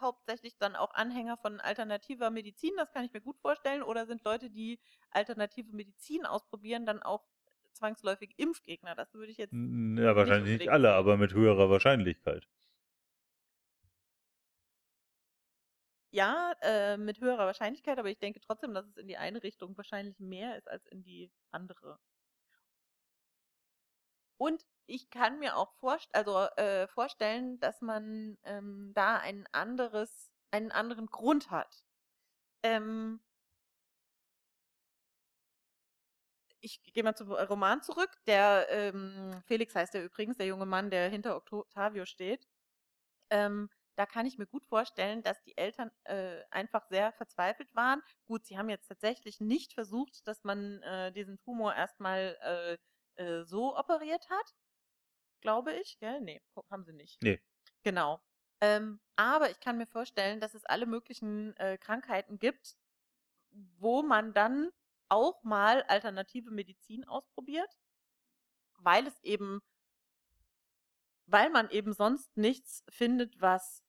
[0.00, 2.72] hauptsächlich dann auch Anhänger von alternativer Medizin?
[2.76, 3.82] Das kann ich mir gut vorstellen.
[3.84, 7.26] Oder sind Leute, die alternative Medizin ausprobieren, dann auch
[7.74, 8.94] zwangsläufig Impfgegner?
[8.96, 9.58] Das würde ich jetzt.
[9.96, 12.48] Ja, wahrscheinlich nicht alle, aber mit höherer Wahrscheinlichkeit.
[16.12, 19.76] Ja, äh, mit höherer Wahrscheinlichkeit, aber ich denke trotzdem, dass es in die eine Richtung
[19.76, 21.98] wahrscheinlich mehr ist als in die andere.
[24.38, 30.32] Und ich kann mir auch vorst also, äh, vorstellen, dass man ähm, da ein anderes,
[30.50, 31.84] einen anderen Grund hat.
[32.62, 33.20] Ähm,
[36.60, 38.10] ich gehe mal zum Roman zurück.
[38.26, 42.46] Der ähm, Felix heißt der übrigens, der junge Mann, der hinter Octavio steht.
[43.30, 43.70] Ähm,
[44.00, 48.02] da kann ich mir gut vorstellen, dass die Eltern äh, einfach sehr verzweifelt waren.
[48.24, 52.78] Gut, sie haben jetzt tatsächlich nicht versucht, dass man äh, diesen Tumor erstmal
[53.18, 54.54] äh, äh, so operiert hat,
[55.42, 55.98] glaube ich.
[55.98, 56.22] Gell?
[56.22, 57.22] Nee, haben sie nicht.
[57.22, 57.42] Nee.
[57.82, 58.22] Genau.
[58.62, 62.78] Ähm, aber ich kann mir vorstellen, dass es alle möglichen äh, Krankheiten gibt,
[63.50, 64.70] wo man dann
[65.10, 67.76] auch mal alternative Medizin ausprobiert,
[68.78, 69.60] weil es eben,
[71.26, 73.84] weil man eben sonst nichts findet, was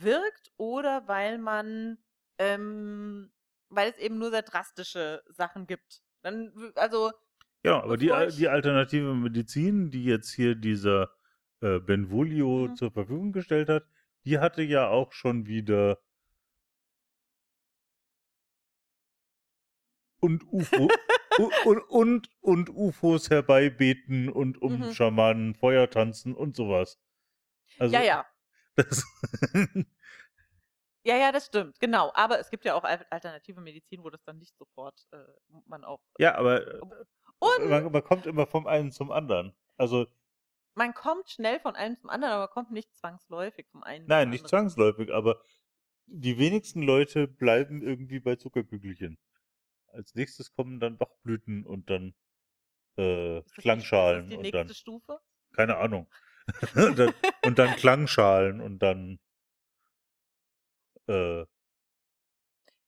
[0.00, 1.98] wirkt oder weil man,
[2.38, 3.32] ähm,
[3.68, 6.02] weil es eben nur sehr drastische Sachen gibt.
[6.22, 7.12] Dann, also,
[7.64, 11.10] Ja, aber die, die alternative Medizin, die jetzt hier dieser
[11.60, 12.74] äh, Benvolio Mhm.
[12.74, 13.84] zur Verfügung gestellt hat,
[14.24, 15.98] die hatte ja auch schon wieder
[20.20, 21.00] und UFO
[21.62, 24.90] und, und, und UFOs herbeibeten und um Mhm.
[24.90, 26.98] Schamanen Feuer tanzen und sowas.
[27.78, 28.26] Also ja, ja.
[31.04, 32.10] Ja, ja, das stimmt, genau.
[32.14, 35.18] Aber es gibt ja auch al- alternative Medizin, wo das dann nicht sofort äh,
[35.66, 36.00] man auch.
[36.18, 36.80] ja, aber äh,
[37.38, 39.54] Und man, man kommt immer vom einen zum anderen.
[39.76, 40.06] Also
[40.74, 44.30] man kommt schnell von einem zum anderen, aber man kommt nicht zwangsläufig vom einen nein,
[44.30, 44.48] zum nicht anderen.
[44.48, 45.40] zwangsläufig, aber
[46.06, 49.18] die wenigsten Leute bleiben irgendwie bei Zuckerkügelchen.
[49.88, 52.14] Als nächstes kommen dann doch Blüten und dann
[52.96, 55.20] äh, Klangschalen ist das die und nächste dann Stufe?
[55.52, 56.08] keine Ahnung.
[57.44, 59.18] und, dann, Klangschalen und dann
[61.08, 61.44] äh,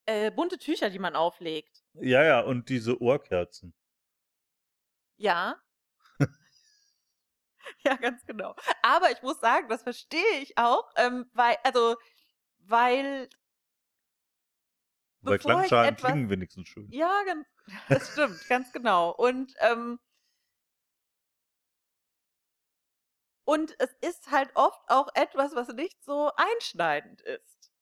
[0.07, 1.83] Äh, bunte Tücher, die man auflegt.
[1.94, 3.75] ja, ja, und diese Ohrkerzen.
[5.16, 5.57] Ja.
[7.85, 8.55] ja, ganz genau.
[8.83, 11.97] Aber ich muss sagen, das verstehe ich auch, ähm, weil, also,
[12.59, 13.29] weil.
[15.21, 16.88] Weil Klangschalen etwas- klingen wenigstens schön.
[16.90, 17.47] Ja, ganz,
[17.88, 19.11] das stimmt, ganz genau.
[19.11, 19.99] Und, ähm,
[23.49, 27.73] und es ist halt oft auch etwas, was nicht so einschneidend ist.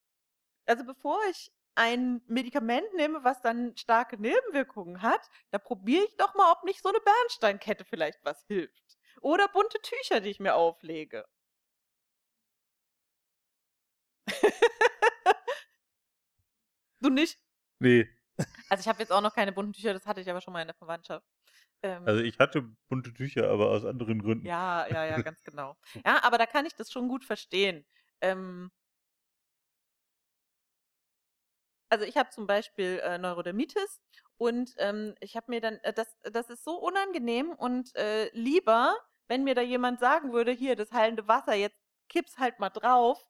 [0.65, 6.37] Also bevor ich ein Medikament nehme, was dann starke Nebenwirkungen hat, da probiere ich doch
[6.37, 8.97] mal, ob nicht so eine Bernsteinkette vielleicht was hilft.
[9.23, 11.27] Oder bunte Tücher, die ich mir auflege.
[17.01, 17.41] du nicht?
[17.81, 18.09] Nee.
[18.69, 20.61] Also ich habe jetzt auch noch keine bunten Tücher, das hatte ich aber schon mal
[20.62, 21.27] in der Verwandtschaft.
[21.87, 24.55] Ähm, Also ich hatte bunte Tücher, aber aus anderen Gründen.
[24.55, 25.76] ja, ja, ja, ganz genau.
[26.05, 27.87] Ja, aber da kann ich das schon gut verstehen.
[28.20, 28.70] Ähm,
[31.89, 34.01] also ich habe zum Beispiel äh, Neurodermitis
[34.39, 38.97] und ähm, ich habe mir dann, äh, das, das ist so unangenehm und äh, lieber,
[39.28, 41.78] wenn mir da jemand sagen würde, hier, das heilende Wasser, jetzt
[42.09, 43.24] kipp's halt mal drauf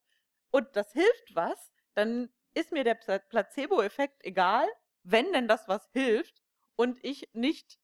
[0.51, 4.67] und das hilft was, dann ist mir der Pla- Placebo-Effekt egal,
[5.03, 6.43] wenn denn das was hilft
[6.77, 7.79] und ich nicht,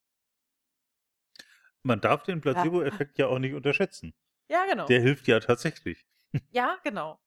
[1.83, 4.15] Man darf den Placebo-Effekt ja auch nicht unterschätzen.
[4.49, 4.87] ja genau.
[4.87, 6.07] Der hilft ja tatsächlich.
[6.51, 7.21] Ja, genau.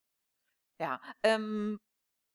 [0.80, 1.80] Ja, ähm,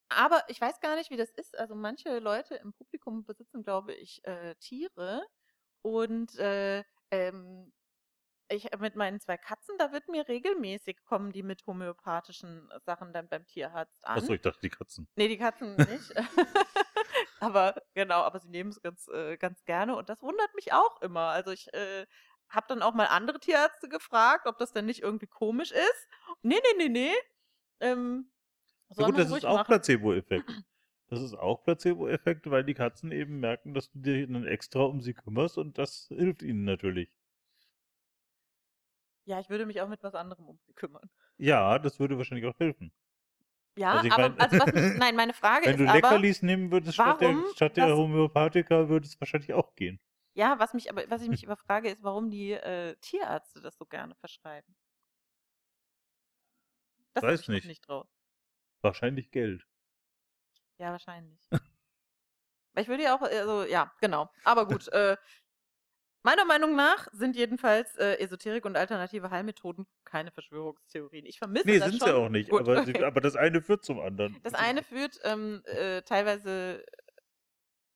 [0.09, 1.59] aber ich weiß gar nicht, wie das ist.
[1.59, 5.27] Also manche Leute im Publikum besitzen, glaube ich, äh, Tiere
[5.83, 7.73] und äh, ähm,
[8.49, 13.29] ich mit meinen zwei Katzen, da wird mir regelmäßig kommen die mit homöopathischen Sachen dann
[13.29, 14.19] beim Tierarzt an.
[14.19, 15.09] Achso, ich dachte die Katzen.
[15.17, 16.15] Nee, die Katzen nicht.
[17.41, 21.01] aber genau, aber sie nehmen es ganz, äh, ganz gerne und das wundert mich auch
[21.03, 21.29] immer.
[21.31, 22.07] Also ich äh,
[22.49, 26.09] habe dann auch mal andere Tierärzte gefragt, ob das denn nicht irgendwie komisch ist.
[26.43, 27.15] Nee, nee, nee, nee.
[27.81, 28.31] Ähm,
[28.91, 29.65] soll gut, das ist auch.
[29.65, 30.49] Placebo-Effekt.
[31.09, 35.01] Das ist auch Placebo-Effekt, weil die Katzen eben merken, dass du dir dann extra um
[35.01, 37.11] sie kümmerst und das hilft ihnen natürlich.
[39.25, 41.09] Ja, ich würde mich auch mit was anderem um sie kümmern.
[41.39, 42.93] Ja, das würde wahrscheinlich auch helfen.
[43.77, 46.43] Ja, Also aber mein- also was mich, nein, meine Frage Wenn ist du aber, Leckerlis
[46.43, 50.01] nehmen würdest statt der, statt der Homöopathika, würde es wahrscheinlich auch gehen.
[50.35, 53.87] ja, was mich aber, was ich mich überfrage, ist, warum die äh, Tierärzte das so
[53.87, 54.75] gerne verschreiben.
[57.15, 57.67] Das Weiß nicht.
[57.67, 58.07] nicht drauf.
[58.83, 59.67] Wahrscheinlich Geld.
[60.79, 61.41] Ja, wahrscheinlich.
[62.77, 64.31] Ich würde ja auch, also ja, genau.
[64.45, 65.17] Aber gut, äh,
[66.23, 71.27] meiner Meinung nach sind jedenfalls äh, Esoterik und alternative Heilmethoden keine Verschwörungstheorien.
[71.27, 72.09] Ich vermisse Nee, das sind schon.
[72.09, 72.51] sie auch nicht.
[72.51, 73.05] Gut, aber, okay.
[73.05, 74.37] aber das eine führt zum anderen.
[74.43, 76.85] Das eine führt ähm, äh, teilweise,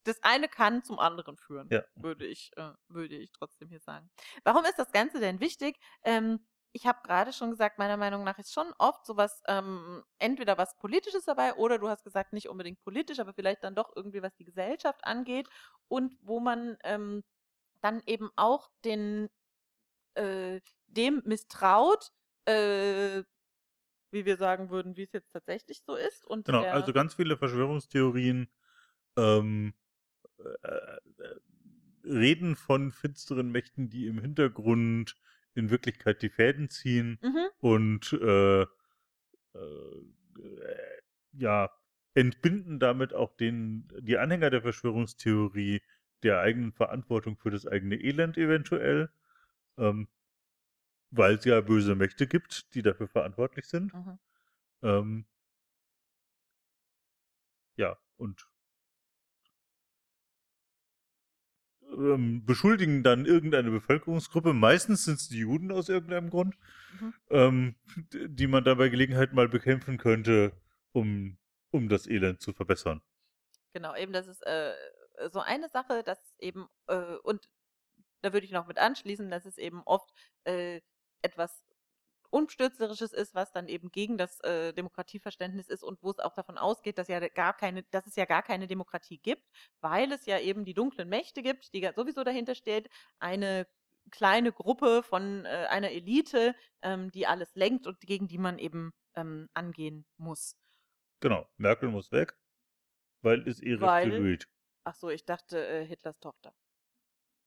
[0.04, 1.82] das eine kann zum anderen führen, Ja.
[1.94, 4.10] würde ich, äh, würde ich trotzdem hier sagen.
[4.44, 5.78] Warum ist das Ganze denn wichtig?
[6.02, 10.58] Ähm, ich habe gerade schon gesagt, meiner Meinung nach ist schon oft sowas, ähm, entweder
[10.58, 14.22] was Politisches dabei oder du hast gesagt, nicht unbedingt politisch, aber vielleicht dann doch irgendwie,
[14.22, 15.48] was die Gesellschaft angeht
[15.88, 17.22] und wo man ähm,
[17.84, 19.28] dann eben auch den,
[20.14, 22.10] äh, dem misstraut,
[22.46, 23.24] äh,
[24.12, 26.24] wie wir sagen würden, wie es jetzt tatsächlich so ist.
[26.26, 28.48] Und Genau, also ganz viele Verschwörungstheorien
[29.16, 29.74] ähm,
[30.38, 31.40] äh, äh,
[32.04, 35.16] reden von finsteren Mächten, die im Hintergrund
[35.54, 38.66] in Wirklichkeit die Fäden ziehen Mhm, und äh, äh,
[41.32, 41.70] ja,
[42.14, 45.82] entbinden damit auch den, die Anhänger der Verschwörungstheorie
[46.24, 49.10] der eigenen Verantwortung für das eigene Elend eventuell,
[49.78, 50.08] ähm,
[51.10, 53.94] weil es ja böse Mächte gibt, die dafür verantwortlich sind.
[53.94, 54.18] mhm.
[54.82, 55.26] Ähm,
[57.76, 58.48] ja, und
[61.96, 66.56] ähm, beschuldigen dann irgendeine Bevölkerungsgruppe, meistens sind es die Juden aus irgendeinem Grund,
[66.90, 67.12] Mhm.
[67.30, 67.76] ähm,
[68.12, 70.52] die man dann bei Gelegenheit mal bekämpfen könnte,
[70.92, 71.38] um,
[71.70, 73.02] um das Elend zu verbessern.
[73.72, 74.72] Genau, eben das ist äh,
[75.30, 77.48] so eine Sache, dass eben, äh, und
[78.22, 80.10] da würde ich noch mit anschließen, dass es eben oft
[80.44, 80.80] äh,
[81.22, 81.64] etwas
[82.30, 86.58] Umstürzerisches ist, was dann eben gegen das äh, Demokratieverständnis ist und wo es auch davon
[86.58, 89.48] ausgeht, dass ja gar keine, dass es ja gar keine Demokratie gibt,
[89.80, 92.88] weil es ja eben die dunklen Mächte gibt, die ja sowieso dahinter steht,
[93.20, 93.68] eine
[94.10, 98.92] kleine Gruppe von äh, einer Elite, ähm, die alles lenkt und gegen die man eben
[99.14, 100.56] ähm, angehen muss.
[101.20, 102.36] Genau, Merkel muss weg,
[103.22, 104.48] weil es ihre Weil- Reptiloid.
[104.84, 106.54] Ach so, ich dachte äh, Hitlers Tochter.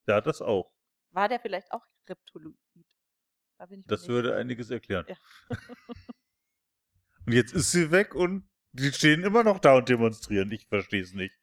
[0.07, 0.71] Ja, das auch.
[1.11, 2.55] War der vielleicht auch Reptiloid?
[3.57, 4.39] Da bin ich mir Das würde sicher.
[4.39, 5.05] einiges erklären.
[5.07, 5.15] Ja.
[7.25, 10.51] und jetzt ist sie weg und die stehen immer noch da und demonstrieren.
[10.51, 11.35] Ich verstehe es nicht.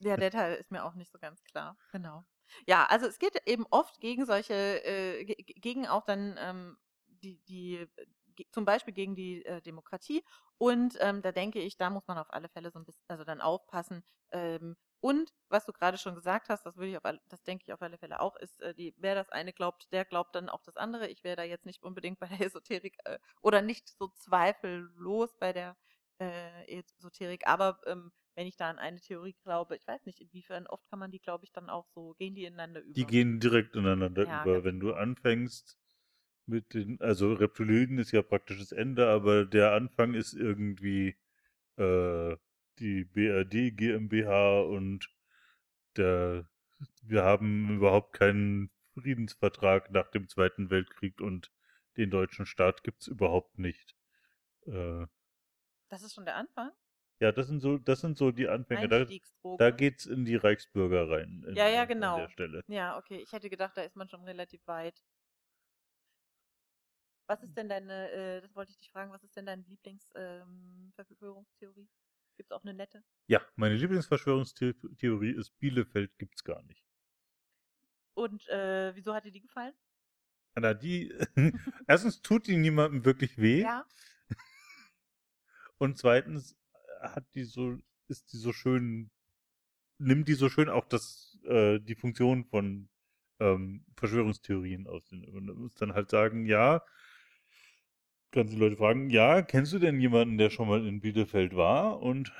[0.00, 1.76] Ja, der Teil ist mir auch nicht so ganz klar.
[1.92, 2.24] Genau.
[2.66, 6.78] Ja, also es geht eben oft gegen solche, äh, ge- ge- gegen auch dann ähm,
[7.06, 7.86] die, die,
[8.36, 10.24] ge- zum Beispiel gegen die äh, Demokratie.
[10.56, 13.24] Und ähm, da denke ich, da muss man auf alle Fälle so ein bisschen, also
[13.24, 14.04] dann aufpassen.
[14.30, 17.64] Ähm, und was du gerade schon gesagt hast, das würde ich auf alle, das denke
[17.66, 20.48] ich auf alle Fälle auch, ist, äh, die, wer das eine glaubt, der glaubt dann
[20.48, 21.08] auch das andere.
[21.08, 25.52] Ich wäre da jetzt nicht unbedingt bei der Esoterik äh, oder nicht so zweifellos bei
[25.52, 25.76] der
[26.20, 30.66] äh, Esoterik, aber ähm, wenn ich da an eine Theorie glaube, ich weiß nicht, inwiefern
[30.68, 32.96] oft kann man die, glaube ich, dann auch so, gehen die ineinander über.
[32.96, 34.62] Die gehen direkt ineinander Ja, über.
[34.62, 34.94] ganz Wenn du genau.
[34.94, 35.78] anfängst
[36.46, 41.16] mit den, also Reptiloiden ist ja praktisch das Ende, aber der Anfang ist irgendwie
[41.76, 42.36] äh,
[42.80, 45.08] die BRD GmbH und
[45.96, 46.48] der,
[47.02, 51.52] wir haben überhaupt keinen Friedensvertrag nach dem Zweiten Weltkrieg und
[51.96, 53.96] den deutschen Staat gibt's überhaupt nicht.
[54.66, 55.06] Äh,
[55.88, 56.70] Das ist schon der Anfang?
[57.20, 58.88] Ja, das sind so, das sind so die Anfänge.
[58.88, 59.04] Da,
[59.58, 61.44] da geht's in die Reichsbürger rein.
[61.48, 62.14] in- Ja, ja, genau.
[62.14, 62.62] An der Stelle.
[62.68, 63.20] Ja, okay.
[63.20, 65.02] Ich hätte gedacht, da ist man schon relativ weit.
[67.26, 71.88] Was ist denn deine, äh, das wollte ich dich fragen, was ist denn deine Lieblingsverführungstheorie?
[72.38, 73.02] Gibt es auch eine nette?
[73.26, 76.86] Ja, meine Lieblingsverschwörungstheorie ist Bielefeld gibt's gar nicht.
[78.14, 79.74] Und äh, wieso hat dir die gefallen?
[80.54, 81.12] Na, die,
[81.88, 83.62] erstens tut die niemandem wirklich weh.
[83.62, 83.84] Ja.
[85.78, 86.56] Und zweitens
[87.00, 87.76] hat die so,
[88.06, 89.10] ist die so schön,
[89.98, 92.88] nimmt die so schön auch das, äh, die Funktion von
[93.40, 95.04] ähm, Verschwörungstheorien aus.
[95.06, 96.84] Den, und muss dann halt sagen, ja,
[98.32, 102.00] kannst die Leute fragen, ja, kennst du denn jemanden, der schon mal in Bielefeld war?
[102.00, 102.32] Und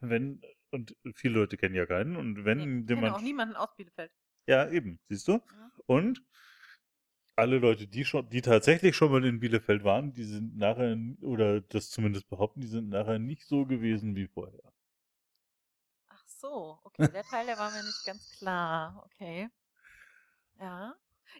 [0.00, 3.16] wenn, und viele Leute kennen ja keinen, und wenn Nee, ich kenne jemand.
[3.16, 4.12] auch niemanden aus Bielefeld.
[4.46, 5.40] Ja, eben, siehst du?
[5.52, 5.70] Ja.
[5.86, 6.22] Und
[7.34, 11.60] alle Leute, die schon, die tatsächlich schon mal in Bielefeld waren, die sind nachher, oder
[11.60, 14.72] das zumindest behaupten, die sind nachher nicht so gewesen wie vorher.
[16.08, 19.02] Ach so, okay, der Teil, der war mir nicht ganz klar.
[19.06, 19.50] Okay.
[20.60, 20.94] Ja.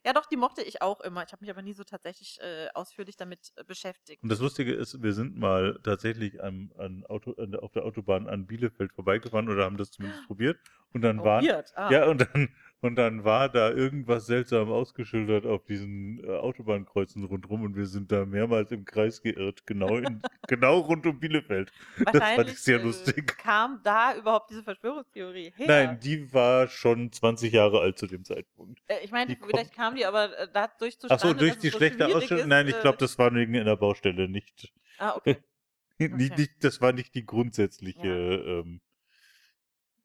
[0.05, 1.23] Ja, doch, die mochte ich auch immer.
[1.25, 4.23] Ich habe mich aber nie so tatsächlich äh, ausführlich damit äh, beschäftigt.
[4.23, 8.27] Und das Lustige ist, wir sind mal tatsächlich am, an Auto, an auf der Autobahn
[8.27, 10.59] an Bielefeld vorbeigefahren oder haben das zumindest probiert.
[10.93, 11.73] Und dann waren, Probiert.
[11.77, 11.91] Ah.
[11.91, 12.49] ja, und dann,
[12.83, 18.11] und dann war da irgendwas seltsam ausgeschildert auf diesen äh, Autobahnkreuzen rundherum und wir sind
[18.11, 21.72] da mehrmals im Kreis geirrt, genau, in, genau rund um Bielefeld.
[22.12, 23.37] Das fand ich sehr äh, lustig.
[23.39, 25.66] kam da überhaupt diese Verschwörungstheorie her.
[25.66, 28.81] Nein, die war schon 20 Jahre alt zu dem Zeitpunkt.
[28.89, 31.78] Äh, ich meine, die vielleicht kam die aber dadurch Ach zustande, so, durch die so
[31.78, 32.49] schlechte Ausstellung?
[32.49, 35.37] Nein, ich glaube, das war wegen einer Baustelle, nicht, Ah, okay.
[35.99, 36.49] nicht, Okay.
[36.61, 38.61] das war nicht die grundsätzliche Ja.
[38.61, 38.81] ähm,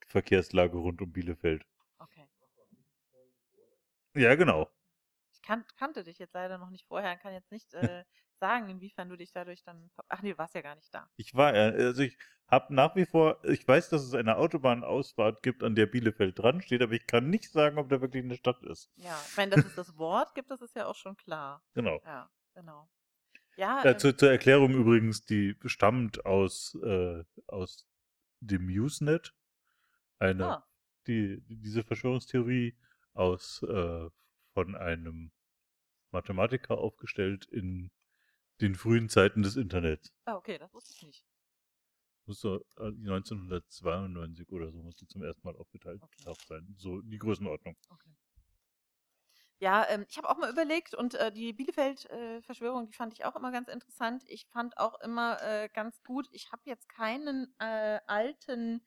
[0.07, 1.65] Verkehrslage rund um Bielefeld.
[4.15, 4.69] Ja, genau.
[5.33, 8.03] Ich kan kannte dich jetzt leider noch nicht vorher und kann jetzt nicht äh,
[8.39, 9.89] sagen, inwiefern du dich dadurch dann.
[10.09, 11.07] Ach nee, du warst ja gar nicht da.
[11.17, 15.41] Ich war, äh, also ich habe nach wie vor, ich weiß, dass es eine Autobahnausfahrt
[15.41, 18.35] gibt, an der Bielefeld dran steht, aber ich kann nicht sagen, ob da wirklich eine
[18.35, 18.91] Stadt ist.
[18.95, 21.63] Ja, ich meine, dass es das Wort gibt, das ist ja auch schon klar.
[21.73, 22.01] Genau.
[22.05, 22.87] Ja, genau.
[23.55, 27.87] Ja, Äh, ähm, zu, zur Erklärung übrigens, die stammt aus, äh, aus
[28.41, 29.33] dem Usenet.
[30.19, 30.63] Eine, ah,
[31.07, 32.77] die, diese Verschwörungstheorie
[33.15, 34.09] aus äh,
[34.53, 35.31] von einem
[36.11, 37.91] Mathematiker aufgestellt in
[38.61, 40.13] den frühen Zeiten des Internets.
[40.25, 41.25] ah, okay, das wusste ich nicht.
[42.27, 46.27] Muss so äh, 1992 oder so muss die zum ersten Mal aufgeteilt Okay.
[46.47, 46.75] sein.
[46.77, 47.75] So die Größenordnung.
[47.89, 48.11] Okay.
[49.59, 53.35] Ja, ähm, ich habe auch mal überlegt und äh, die Bielefeld-Verschwörung, die fand ich auch
[53.35, 54.23] immer ganz interessant.
[54.27, 58.85] Ich fand auch immer äh, ganz gut, ich habe jetzt keinen äh, alten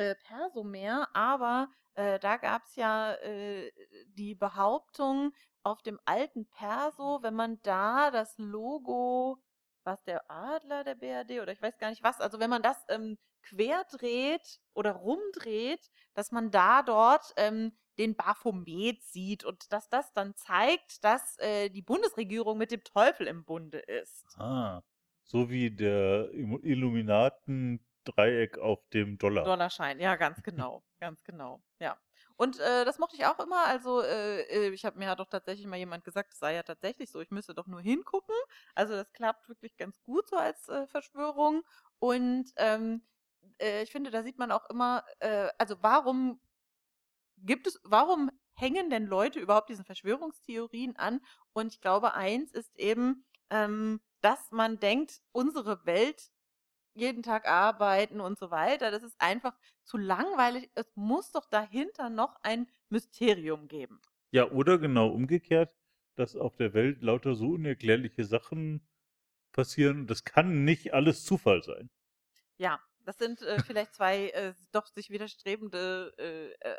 [0.00, 3.70] äh, Perso mehr, aber äh, da gab es ja äh,
[4.14, 5.32] die Behauptung,
[5.62, 9.38] auf dem alten Perso, wenn man da das Logo,
[9.84, 12.82] was der Adler der BRD oder ich weiß gar nicht was, also wenn man das
[12.88, 19.90] ähm, quer dreht oder rumdreht, dass man da dort ähm, den Baphomet sieht und dass
[19.90, 24.24] das dann zeigt, dass äh, die Bundesregierung mit dem Teufel im Bunde ist.
[24.38, 24.80] Ah.
[25.24, 26.60] So wie der Illu-
[28.06, 29.44] Illuminaten-Dreieck auf dem Dollar.
[29.44, 31.98] Dollarschein, ja, ganz genau, ganz genau, ja.
[32.36, 33.66] Und äh, das mochte ich auch immer.
[33.66, 36.62] Also äh, äh, ich habe mir ja doch tatsächlich mal jemand gesagt, es sei ja
[36.62, 38.34] tatsächlich so, ich müsste doch nur hingucken.
[38.74, 41.62] Also das klappt wirklich ganz gut so als äh, Verschwörung.
[41.98, 43.02] Und ähm,
[43.60, 46.40] äh, ich finde, da sieht man auch immer, äh, also warum
[47.36, 51.20] gibt es, warum hängen denn Leute überhaupt diesen Verschwörungstheorien an?
[51.52, 56.30] Und ich glaube, eins ist eben, ähm, dass man denkt, unsere Welt
[57.00, 60.70] jeden Tag arbeiten und so weiter, das ist einfach zu langweilig.
[60.74, 64.00] Es muss doch dahinter noch ein Mysterium geben.
[64.32, 65.76] Ja, oder genau umgekehrt,
[66.16, 68.88] dass auf der Welt lauter so unerklärliche Sachen
[69.52, 70.06] passieren.
[70.08, 71.90] Das kann nicht alles Zufall sein.
[72.58, 76.76] Ja, das sind äh, vielleicht zwei äh, doch sich widerstrebende äh, äh,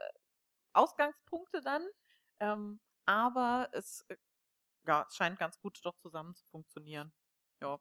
[0.73, 1.87] Ausgangspunkte dann.
[2.39, 4.17] Ähm, aber es, äh,
[4.87, 7.13] ja, es scheint ganz gut doch zusammen zu funktionieren.
[7.61, 7.79] Ja.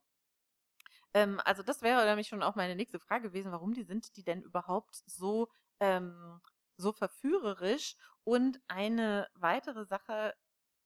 [1.15, 4.23] Ähm, also das wäre nämlich schon auch meine nächste Frage gewesen, warum die sind die
[4.25, 5.49] denn überhaupt so,
[5.81, 6.41] ähm,
[6.77, 7.97] so verführerisch?
[8.25, 10.35] Und eine weitere Sache,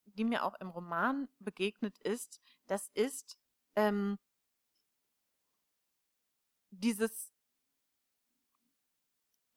[0.05, 3.37] die mir auch im Roman begegnet ist, das ist
[3.75, 4.17] ähm,
[6.71, 7.31] dieses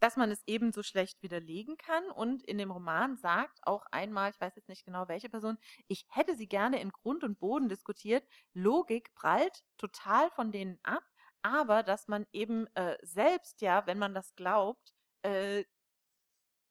[0.00, 2.10] dass man es eben so schlecht widerlegen kann.
[2.10, 6.06] Und in dem Roman sagt auch einmal, ich weiß jetzt nicht genau welche Person, ich
[6.08, 8.26] hätte sie gerne in Grund und Boden diskutiert.
[8.54, 11.04] Logik prallt total von denen ab,
[11.42, 15.64] aber dass man eben äh, selbst ja, wenn man das glaubt, äh,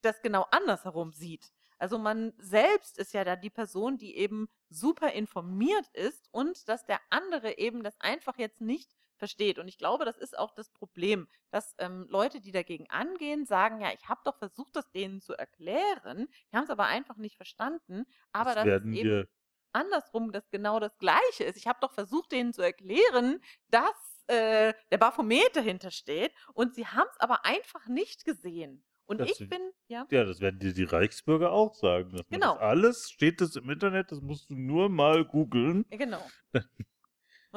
[0.02, 1.52] das genau andersherum sieht.
[1.80, 6.86] Also man selbst ist ja da die Person, die eben super informiert ist und dass
[6.86, 9.60] der andere eben das einfach jetzt nicht versteht.
[9.60, 13.82] Und ich glaube, das ist auch das Problem, dass ähm, Leute, die dagegen angehen, sagen,
[13.82, 17.36] ja, ich habe doch versucht, das denen zu erklären, die haben es aber einfach nicht
[17.38, 18.06] verstanden.
[18.32, 19.28] Aber Das das, ist werden eben
[19.74, 21.58] andersrum das genau das Gleiche ist.
[21.58, 26.86] Ich habe doch versucht, denen zu erklären, dass äh, der Baphomet dahinter steht und sie
[26.88, 28.84] haben es aber einfach nicht gesehen.
[29.06, 32.12] Und Das- ich bin, ja, ja, das werden dir die Reichsbürger auch sagen.
[32.12, 32.54] Dass Genau.
[32.56, 35.86] Das alles steht das im Internet, das musst du nur mal googeln.
[35.90, 36.22] Genau.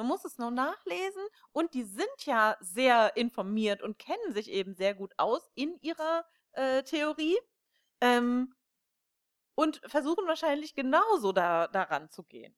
[0.01, 1.21] Man muss es nur nachlesen
[1.51, 6.25] und die sind ja sehr informiert und kennen sich eben sehr gut aus in ihrer
[6.53, 7.37] äh, Theorie
[8.01, 8.55] ähm,
[9.53, 12.55] und versuchen wahrscheinlich genauso da, daran zu gehen.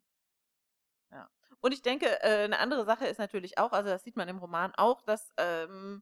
[1.12, 1.30] Ja.
[1.60, 4.38] Und ich denke, äh, eine andere Sache ist natürlich auch, also das sieht man im
[4.38, 6.02] Roman auch, dass, ähm,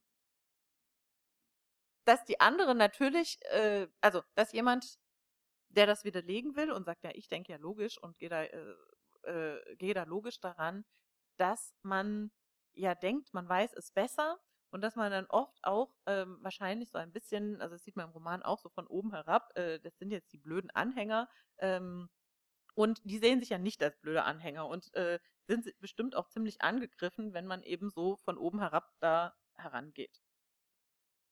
[2.06, 5.00] dass die anderen natürlich, äh, also dass jemand,
[5.70, 8.76] der das widerlegen will und sagt, ja, ich denke ja logisch und gehe da, äh,
[9.24, 10.86] äh, gehe da logisch daran,
[11.38, 12.32] dass man
[12.74, 14.40] ja denkt, man weiß es besser
[14.72, 18.08] und dass man dann oft auch ähm, wahrscheinlich so ein bisschen, also das sieht man
[18.08, 21.30] im Roman auch so von oben herab, äh, das sind jetzt die blöden Anhänger
[21.60, 22.10] ähm,
[22.76, 26.30] und die sehen sich ja nicht als blöde Anhänger und äh, sind si- bestimmt auch
[26.30, 30.22] ziemlich angegriffen, wenn man eben so von oben herab da herangeht.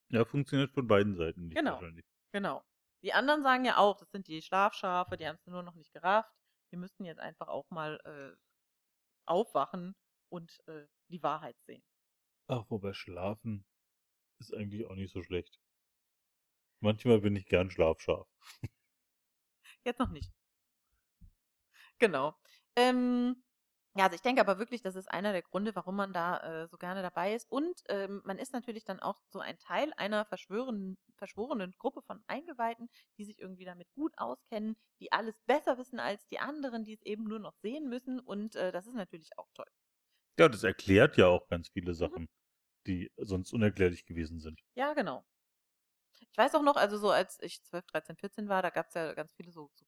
[0.10, 1.66] Ja, funktioniert von beiden Seiten nicht Genau.
[1.66, 2.06] wahrscheinlich.
[2.32, 2.64] Genau.
[3.04, 5.94] Die anderen sagen ja auch, das sind die Schlafschafe, die haben es nur noch nicht
[5.94, 6.34] gerafft.
[6.70, 8.38] Wir müssten jetzt einfach auch mal äh,
[9.30, 9.96] aufwachen
[10.30, 11.84] und äh, die Wahrheit sehen.
[12.48, 13.66] Ach, wobei schlafen
[14.40, 15.60] ist eigentlich auch nicht so schlecht.
[16.82, 18.28] Manchmal bin ich gern schlafscharf.
[19.84, 20.32] Jetzt noch nicht.
[22.00, 22.36] Genau.
[22.76, 23.44] Ähm,
[23.96, 26.68] ja, also ich denke aber wirklich, das ist einer der Gründe, warum man da äh,
[26.68, 27.50] so gerne dabei ist.
[27.52, 32.22] Und ähm, man ist natürlich dann auch so ein Teil einer verschwörenden, verschworenen Gruppe von
[32.28, 36.94] Eingeweihten, die sich irgendwie damit gut auskennen, die alles besser wissen als die anderen, die
[36.94, 38.20] es eben nur noch sehen müssen.
[38.20, 39.68] Und äh, das ist natürlich auch toll.
[40.40, 42.18] Ja, das erklärt ja auch ganz viele Mhm.
[42.18, 42.30] Sachen,
[42.88, 44.62] die sonst unerklärlich gewesen sind.
[44.76, 45.26] Ja, genau.
[46.32, 48.94] Ich weiß auch noch, also so als ich 12, 13, 14 war, da gab es
[48.94, 49.86] ja ganz viele so, so,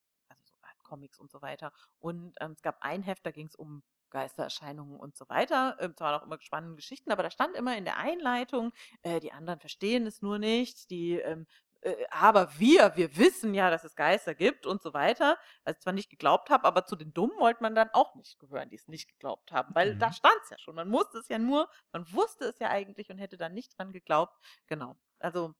[0.91, 1.71] Comics und so weiter.
[1.99, 5.77] Und ähm, es gab ein Heft, da ging es um Geistererscheinungen und so weiter.
[5.79, 8.73] Ähm, zwar auch immer spannende Geschichten, aber da stand immer in der Einleitung,
[9.03, 11.47] äh, die anderen verstehen es nur nicht, die, ähm,
[11.81, 15.37] äh, aber wir, wir wissen ja, dass es Geister gibt und so weiter.
[15.63, 18.69] Also zwar nicht geglaubt habe, aber zu den Dummen wollte man dann auch nicht gehören,
[18.69, 20.13] die es nicht geglaubt haben, weil da Mhm.
[20.13, 20.75] stand es ja schon.
[20.75, 23.91] Man musste es ja nur, man wusste es ja eigentlich und hätte dann nicht dran
[23.93, 24.35] geglaubt.
[24.67, 24.97] Genau.
[25.19, 25.53] Also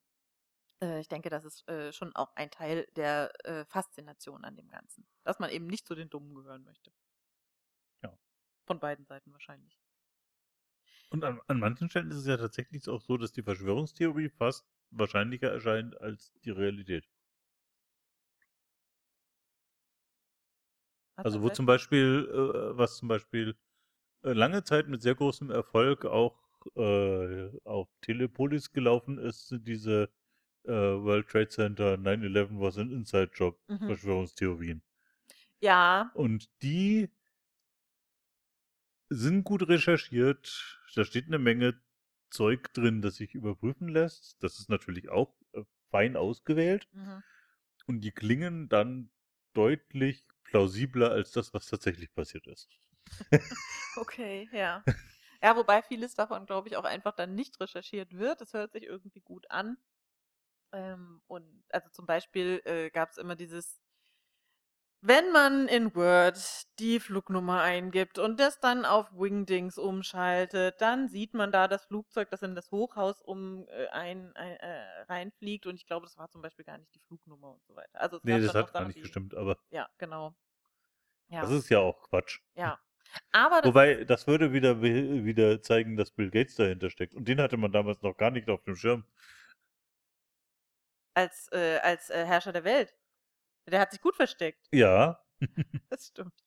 [1.00, 5.08] ich denke, das ist äh, schon auch ein Teil der äh, Faszination an dem Ganzen.
[5.24, 6.92] Dass man eben nicht zu den Dummen gehören möchte.
[8.04, 8.18] Ja.
[8.66, 9.80] Von beiden Seiten wahrscheinlich.
[11.12, 14.66] Und an, an manchen Stellen ist es ja tatsächlich auch so, dass die Verschwörungstheorie fast
[14.90, 17.08] wahrscheinlicher erscheint als die Realität.
[21.18, 23.56] Hat Also wo zum Beispiel, äh, was zum Beispiel
[24.24, 26.40] äh, lange Zeit mit sehr großem Erfolg auch
[26.76, 30.10] äh, auf Telepolis gelaufen ist, diese
[30.66, 33.86] äh, World Trade Center 9-11 was ein Inside Job Mhm.
[33.86, 34.84] Verschwörungstheorien.
[35.62, 37.10] Ja, Und die
[39.10, 40.80] sind gut recherchiert.
[40.96, 41.80] Da steht eine Menge
[42.32, 44.42] Zeug drin, das sich überprüfen lässt.
[44.42, 46.88] Das ist natürlich auch äh, fein ausgewählt.
[46.94, 47.22] mhm.
[47.86, 49.12] Und die klingen dann
[49.54, 52.80] deutlich plausibler als das, was tatsächlich passiert ist.
[53.96, 54.86] okay, ja.
[55.44, 58.42] Ja, wobei vieles davon, glaube ich, auch einfach dann nicht recherchiert wird.
[58.42, 59.78] Es hört sich irgendwie gut an.
[60.74, 63.80] Ähm, und also zum Beispiel äh, gab es immer dieses,
[65.04, 66.38] wenn man in Word
[66.78, 72.30] die Flugnummer eingibt und das dann auf Wingdings umschaltet, dann sieht man da das Flugzeug,
[72.30, 75.66] das in das Hochhaus um äh, ein, ein, äh, reinfliegt.
[75.66, 78.00] Und ich glaube, das war zum Beispiel gar nicht die Flugnummer und so weiter.
[78.00, 80.36] Also es Nee, das hat gar nicht die- gestimmt, aber Ja, genau.
[81.30, 82.40] Ja, das ist ja auch Quatsch.
[82.56, 82.80] ja.
[83.32, 87.16] Aber das Wobei, das würde wieder, wieder zeigen, dass Bill Gates dahinter steckt.
[87.16, 89.04] Und den hatte man damals noch gar nicht auf dem Schirm.
[91.14, 92.96] Als, äh, als äh, Herrscher der Welt.
[93.68, 94.68] Der hat sich gut versteckt.
[94.72, 95.20] Ja,
[95.90, 96.44] Das stimmt.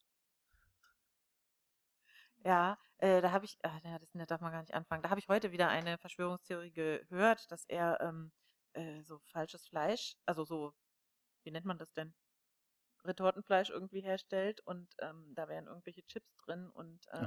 [2.43, 5.01] Ja, äh, da habe ich, ach, ja, das da darf man gar nicht anfangen.
[5.01, 8.31] Da habe ich heute wieder eine Verschwörungstheorie gehört, dass er ähm,
[8.73, 10.73] äh, so falsches Fleisch, also so,
[11.43, 12.13] wie nennt man das denn?
[13.03, 17.17] Retortenfleisch irgendwie herstellt und ähm, da wären irgendwelche Chips drin und äh,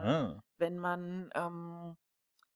[0.59, 1.97] wenn man ähm,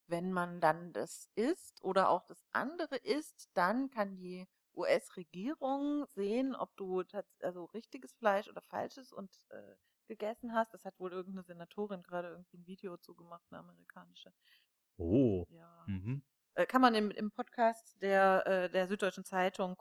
[0.07, 6.55] wenn man dann das isst oder auch das andere isst, dann kann die US-Regierung sehen,
[6.55, 7.03] ob du
[7.41, 9.75] also richtiges Fleisch oder falsches und äh,
[10.07, 10.75] gegessen hast.
[10.75, 14.33] Das hat wohl irgendeine Senatorin gerade irgendwie ein Video zugemacht, eine amerikanische.
[14.97, 15.47] Oh.
[15.51, 15.85] Ja.
[15.87, 16.23] Mhm.
[16.55, 19.77] Äh, kann man im, im Podcast der, äh, der Süddeutschen Zeitung,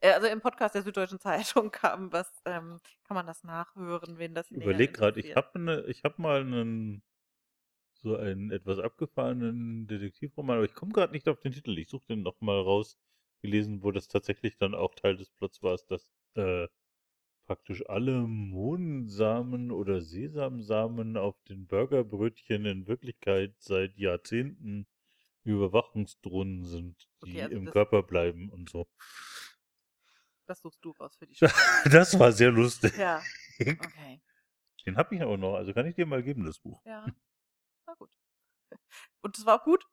[0.00, 4.34] äh, also im Podcast der Süddeutschen Zeitung kam was, ähm, kann man das nachhören, wen
[4.34, 7.02] das überlege gerade, ich habe ne, ich hab mal einen
[8.02, 11.78] so einen etwas abgefahrenen Detektivroman, aber ich komme gerade nicht auf den Titel.
[11.78, 12.98] Ich suche den noch mal raus.
[13.42, 16.68] Gelesen, wo das tatsächlich dann auch Teil des Plots war, dass äh,
[17.46, 24.86] praktisch alle Mohnsamen oder Sesamsamen auf den Burgerbrötchen in Wirklichkeit seit Jahrzehnten
[25.44, 28.86] Überwachungsdrohnen sind, die Okay, also im Körper bleiben und so.
[30.46, 31.46] das suchst du raus für die Show.
[31.90, 32.92] Das war sehr lustig.
[32.96, 33.22] Ja,
[33.60, 34.20] okay.
[34.86, 36.80] Den habe ich auch noch, also kann ich dir mal geben, das Buch.
[36.84, 37.06] Ja,
[37.86, 38.10] na gut.
[39.22, 39.84] Und das war auch gut?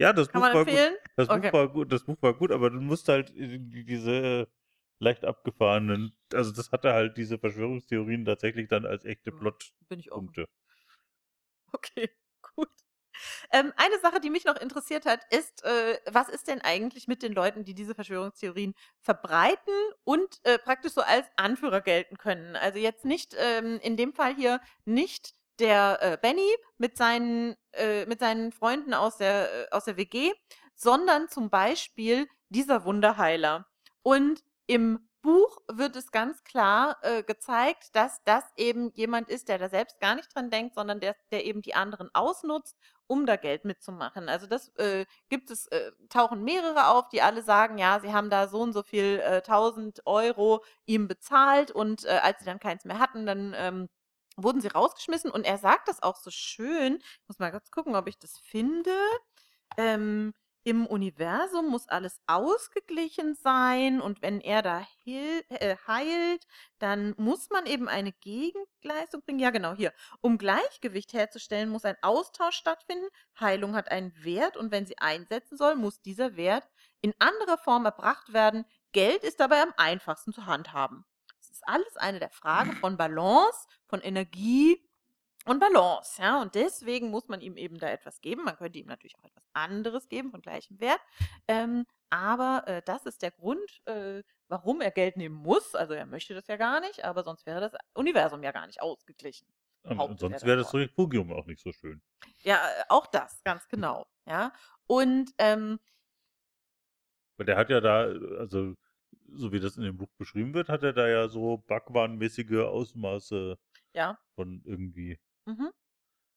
[0.00, 0.80] Ja, das Kann Buch man war gut.
[0.80, 0.94] empfehlen?
[1.16, 1.52] Das Okay.
[1.52, 4.48] Buch war gut, das Buch war gut, aber du musst halt irgendwie diese
[4.98, 9.30] leicht abgefahrenen, also das hatte halt diese Verschwörungstheorien tatsächlich dann als echte
[10.10, 10.34] offen.
[10.40, 10.46] Plotpunkte.
[11.72, 12.08] Okay,
[12.56, 12.68] gut.
[13.52, 17.22] Ähm, eine Sache, die mich noch interessiert hat, ist, äh, was ist denn eigentlich mit
[17.22, 19.74] den Leuten, die diese Verschwörungstheorien verbreiten
[20.04, 22.56] und äh, praktisch so als Anführer gelten können?
[22.56, 26.48] Also jetzt nicht, ähm, in dem Fall hier nicht der äh, Benny
[26.78, 30.32] mit seinen, äh, mit seinen Freunden aus der, äh, aus der WG,
[30.74, 33.66] sondern zum Beispiel dieser Wunderheiler.
[34.02, 39.56] Und im Buch wird es ganz klar äh, gezeigt, dass das eben jemand ist, der
[39.56, 42.76] da selbst gar nicht dran denkt, sondern der, der eben die anderen ausnutzt,
[43.06, 44.28] um da Geld mitzumachen.
[44.28, 48.28] Also das äh, gibt es, äh, tauchen mehrere auf, die alle sagen, ja, sie haben
[48.28, 52.60] da so und so viel äh, 1000 Euro ihm bezahlt und äh, als sie dann
[52.60, 53.88] keins mehr hatten, dann ähm,
[54.36, 56.96] wurden sie rausgeschmissen und er sagt das auch so schön.
[56.96, 58.90] Ich muss mal kurz gucken, ob ich das finde.
[59.76, 66.46] Ähm, Im Universum muss alles ausgeglichen sein und wenn er da äh, heilt,
[66.78, 69.40] dann muss man eben eine Gegenleistung bringen.
[69.40, 69.92] Ja, genau, hier.
[70.22, 73.06] Um Gleichgewicht herzustellen, muss ein Austausch stattfinden.
[73.38, 76.66] Heilung hat einen Wert und wenn sie einsetzen soll, muss dieser Wert
[77.02, 78.64] in anderer Form erbracht werden.
[78.92, 81.04] Geld ist dabei am einfachsten zu handhaben.
[81.64, 84.86] Ist alles eine der Fragen von Balance, von Energie
[85.46, 86.40] und Balance, ja.
[86.40, 88.44] Und deswegen muss man ihm eben da etwas geben.
[88.44, 91.00] Man könnte ihm natürlich auch etwas anderes geben von gleichem Wert.
[91.48, 95.74] Ähm, aber äh, das ist der Grund, äh, warum er Geld nehmen muss.
[95.74, 98.80] Also er möchte das ja gar nicht, aber sonst wäre das Universum ja gar nicht
[98.80, 99.46] ausgeglichen.
[99.84, 100.72] Und, und sonst wäre das.
[100.72, 102.02] Refugium auch nicht so schön.
[102.42, 104.06] Ja, äh, auch das, ganz genau.
[104.26, 104.52] Ja.
[104.86, 105.78] Und ähm,
[107.38, 108.04] der hat ja da,
[108.38, 108.74] also
[109.32, 113.58] so wie das in dem Buch beschrieben wird, hat er da ja so Backwaren-mäßige Ausmaße
[113.92, 114.18] ja.
[114.34, 115.72] von irgendwie Mhm.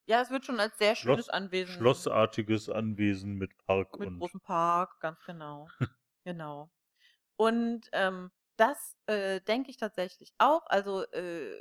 [0.06, 1.74] Ja, es wird schon als sehr schönes Schloss, Anwesen.
[1.74, 5.68] schlossartiges Anwesen mit Park Mit und großem Park, ganz genau.
[6.24, 6.70] genau.
[7.36, 10.66] Und ähm, das äh, denke ich tatsächlich auch.
[10.66, 11.60] Also äh,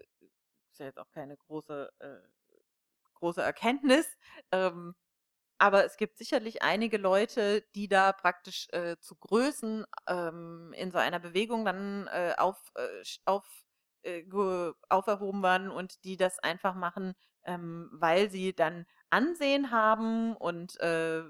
[0.71, 2.19] ist ja jetzt auch keine große, äh,
[3.15, 4.07] große Erkenntnis.
[4.51, 4.95] Ähm,
[5.59, 10.97] aber es gibt sicherlich einige Leute, die da praktisch äh, zu Größen ähm, in so
[10.97, 13.45] einer Bewegung dann äh, auf, äh, auf,
[14.03, 14.23] äh,
[14.89, 21.23] auferhoben werden und die das einfach machen, ähm, weil sie dann Ansehen haben und äh,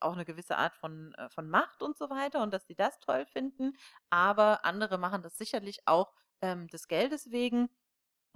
[0.00, 2.98] auch eine gewisse Art von, äh, von Macht und so weiter und dass sie das
[3.00, 3.76] toll finden.
[4.10, 7.68] Aber andere machen das sicherlich auch ähm, des Geldes wegen.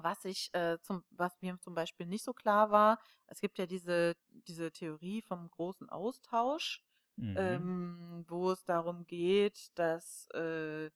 [0.03, 3.67] Was ich äh, zum, was mir zum Beispiel nicht so klar war, es gibt ja
[3.67, 6.83] diese, diese Theorie vom großen Austausch,
[7.19, 7.73] Mhm.
[7.75, 10.91] ähm, wo es darum geht, dass äh,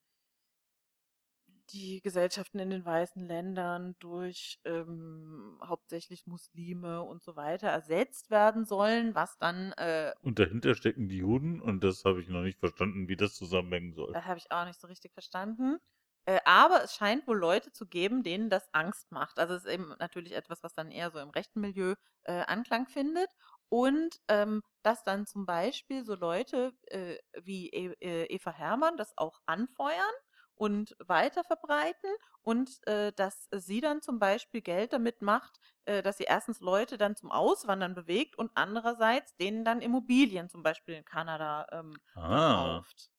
[1.71, 8.65] die Gesellschaften in den weißen Ländern durch ähm, hauptsächlich Muslime und so weiter ersetzt werden
[8.65, 12.59] sollen, was dann, äh, Und dahinter stecken die Juden und das habe ich noch nicht
[12.59, 14.13] verstanden, wie das zusammenhängen soll.
[14.13, 15.79] das habe ich auch nicht so richtig verstanden.
[16.27, 19.39] Äh, aber es scheint wohl Leute zu geben, denen das Angst macht.
[19.39, 22.87] Also es ist eben natürlich etwas, was dann eher so im rechten Milieu äh, Anklang
[22.89, 23.29] findet.
[23.69, 29.17] Und ähm, dass dann zum Beispiel so Leute äh, wie e äh, Eva Hermann das
[29.19, 30.13] auch anfeuern
[30.55, 32.11] und weiter verbreiten
[32.43, 36.97] und äh, dass sie dann zum Beispiel Geld damit macht, äh, dass sie erstens Leute
[36.97, 42.85] dann zum Auswandern bewegt und andererseits denen dann Immobilien zum Beispiel in Kanada ähm, Ah.
[42.95, 43.11] verkauft.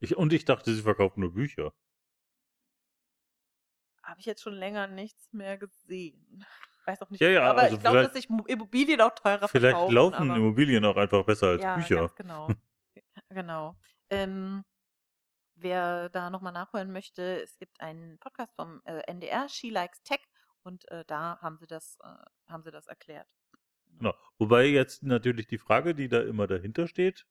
[0.00, 1.72] Ich, und ich dachte, sie verkaufen nur Bücher.
[4.02, 6.44] Habe ich jetzt schon länger nichts mehr gesehen.
[6.86, 9.14] Weiß auch nicht, Ja, ja, aber also ich glaube, dass vielleicht- sich Mo- Immobilien auch
[9.14, 9.94] teurer Vielleicht verkaufen.
[9.94, 11.96] laufen aber, Immobilien auch einfach besser als ja, Bücher.
[12.08, 12.48] ganz genau.
[13.28, 13.76] genau.
[14.10, 14.64] Ähm,
[15.54, 20.20] wer da nochmal nachholen möchte, es gibt einen Podcast vom äh, NDR, She Likes Tech,
[20.64, 23.28] und äh, da haben sie das, äh, haben sie das erklärt.
[23.98, 24.14] Genau.
[24.38, 27.26] Wobei jetzt natürlich die Frage, die da immer dahinter steht,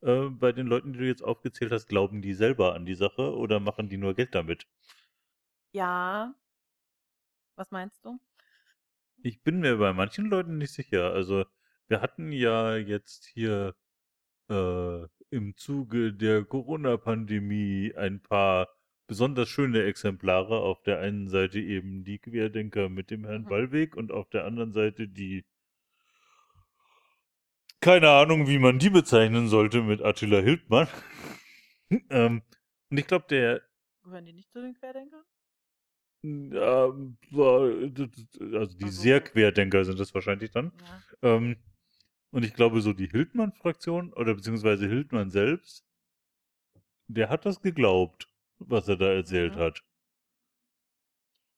[0.00, 3.34] äh, bei den Leuten, die du jetzt aufgezählt hast, glauben die selber an die Sache
[3.36, 4.66] oder machen die nur Geld damit?
[5.74, 6.34] Ja.
[7.56, 8.18] Was meinst du?
[9.22, 11.12] Ich bin mir bei manchen Leuten nicht sicher.
[11.12, 11.44] Also
[11.88, 13.74] wir hatten ja jetzt hier
[14.50, 18.68] äh, im Zuge der Corona-Pandemie ein paar
[19.06, 20.60] besonders schöne Exemplare.
[20.60, 23.48] Auf der einen Seite eben die Querdenker mit dem Herrn Mhm.
[23.48, 25.44] Ballweg und auf der anderen Seite die
[27.80, 30.88] keine Ahnung, wie man die bezeichnen sollte mit Attila Hildmann.
[32.10, 32.42] ähm,
[32.90, 33.62] und ich glaube, der
[34.02, 35.24] Gehören die nicht zu den Querdenkern?
[36.24, 37.70] War-
[38.58, 39.02] also die Ach so.
[39.02, 40.72] sehr Querdenker sind das wahrscheinlich dann.
[40.80, 41.02] Ja.
[41.22, 41.56] Ähm,
[42.30, 45.84] und ich glaube, so die Hildmann-Fraktion oder beziehungsweise Hildmann selbst,
[47.08, 49.60] der hat das geglaubt, was er da erzählt Mhm.
[49.60, 49.80] hat.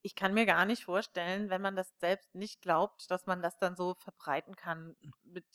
[0.02, 3.58] Ich kann mir gar nicht vorstellen, wenn man das selbst nicht glaubt, dass man das
[3.58, 5.46] dann so verbreiten kann mit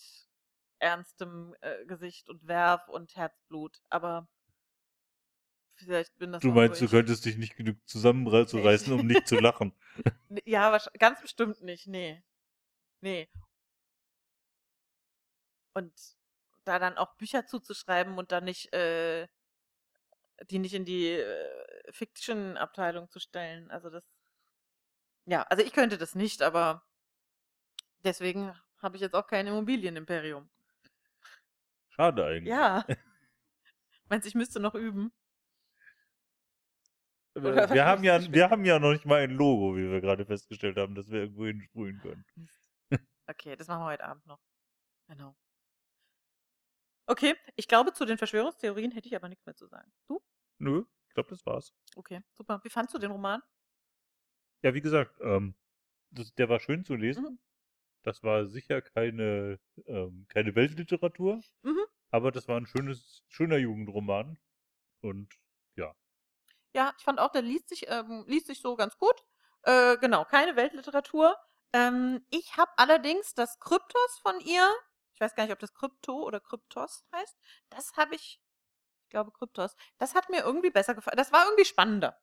[0.80, 3.82] ernstem äh, Gesicht und Werf und Herzblut.
[3.90, 4.28] Aber
[5.86, 9.74] vielleicht bin das Du meinst, du könntest dich nicht genug zusammenreißen, um nicht zu lachen.
[10.46, 11.88] Ja, ganz bestimmt nicht.
[11.88, 12.24] Nee.
[13.02, 13.30] Nee.
[15.74, 15.94] Und
[16.64, 19.28] da dann auch Bücher zuzuschreiben und dann nicht, äh,
[20.50, 23.72] die nicht in die äh, Fiction-Abteilung zu stellen.
[23.72, 24.04] Also das.
[25.26, 26.84] Ja, also ich könnte das nicht, aber
[28.04, 30.50] deswegen habe ich jetzt auch kein Immobilienimperium.
[31.90, 32.50] Schade eigentlich.
[32.50, 32.86] Ja.
[34.10, 35.12] Meinst du, ich müsste noch üben?
[37.36, 37.56] Wir
[37.86, 40.96] haben ja, wir haben ja noch nicht mal ein Logo, wie wir gerade festgestellt haben,
[40.96, 42.26] das wir irgendwo hinsprühen können.
[43.28, 44.40] Okay, das machen wir heute Abend noch.
[45.08, 45.36] Genau.
[47.08, 49.92] Okay, ich glaube, zu den Verschwörungstheorien hätte ich aber nichts mehr zu sagen.
[50.08, 50.22] Du?
[50.60, 51.74] Nö, ich glaube, das war's.
[51.96, 52.62] Okay, super.
[52.64, 53.42] Wie fandst du den Roman?
[54.64, 55.56] Ja, wie gesagt, ähm,
[56.12, 57.24] das, der war schön zu lesen.
[57.24, 57.40] Mhm.
[58.04, 61.86] Das war sicher keine, ähm, keine Weltliteratur, Mhm.
[62.12, 64.40] aber das war ein schönes, schöner Jugendroman.
[65.02, 65.34] Und
[66.74, 69.16] Ja, ich fand auch, der liest sich, ähm, liest sich so ganz gut.
[69.64, 71.38] Äh, genau, keine Weltliteratur.
[71.74, 74.68] Ähm, ich habe allerdings das Kryptos von ihr,
[75.14, 77.38] ich weiß gar nicht, ob das Krypto oder Kryptos heißt,
[77.70, 78.42] das habe ich,
[79.06, 81.18] ich glaube Kryptos, das hat mir irgendwie besser gefallen.
[81.18, 82.20] Das war irgendwie spannender.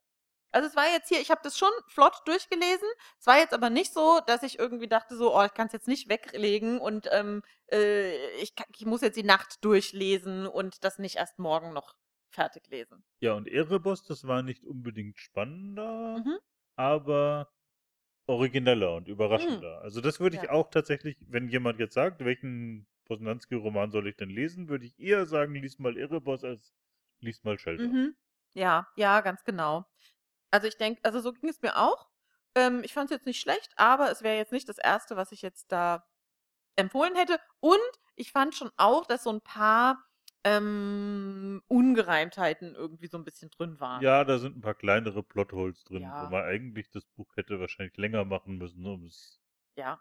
[0.53, 2.89] Also es war jetzt hier, ich habe das schon flott durchgelesen.
[3.21, 5.75] Es war jetzt aber nicht so, dass ich irgendwie dachte so, oh, ich kann es
[5.75, 10.99] jetzt nicht weglegen und ähm, äh, ich, ich muss jetzt die Nacht durchlesen und das
[10.99, 11.95] nicht erst morgen noch
[12.31, 13.05] fertig lesen.
[13.21, 16.39] ja, und Erebos, das war nicht unbedingt spannender, Mhm.
[16.77, 17.53] aber
[18.27, 19.83] origineller und überraschender.
[19.83, 20.51] Also das würde ich Ja.
[20.51, 25.27] auch tatsächlich, wenn jemand jetzt sagt, welchen Posnanski-Roman soll ich denn lesen, würde ich eher
[25.27, 26.75] sagen, lies mal Erebos als
[27.21, 27.95] lies mal Shelter.
[27.95, 28.17] Mhm.
[28.55, 29.85] Ja, ja, ganz genau.
[30.53, 32.09] Also ich denke, also so ging es mir auch.
[32.57, 35.33] Ähm, ich fand es jetzt nicht schlecht, aber es wäre jetzt nicht das Erste, was
[35.33, 36.07] ich jetzt da
[36.77, 37.41] empfohlen hätte.
[37.61, 37.81] Und
[38.17, 40.05] ich fand schon auch, dass so ein paar
[40.45, 44.11] ähm, Ungereimtheiten irgendwie so ein bisschen drin waren.
[44.11, 46.19] Ja, da sind ein paar kleinere Plotholes drin, Ja.
[46.19, 49.41] wo man eigentlich das Buch hätte wahrscheinlich länger machen müssen, um es.
[49.77, 50.01] Ja,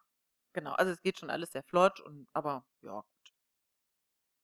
[0.53, 0.73] genau.
[0.73, 3.33] Also es geht schon alles sehr flott und aber ja, gut.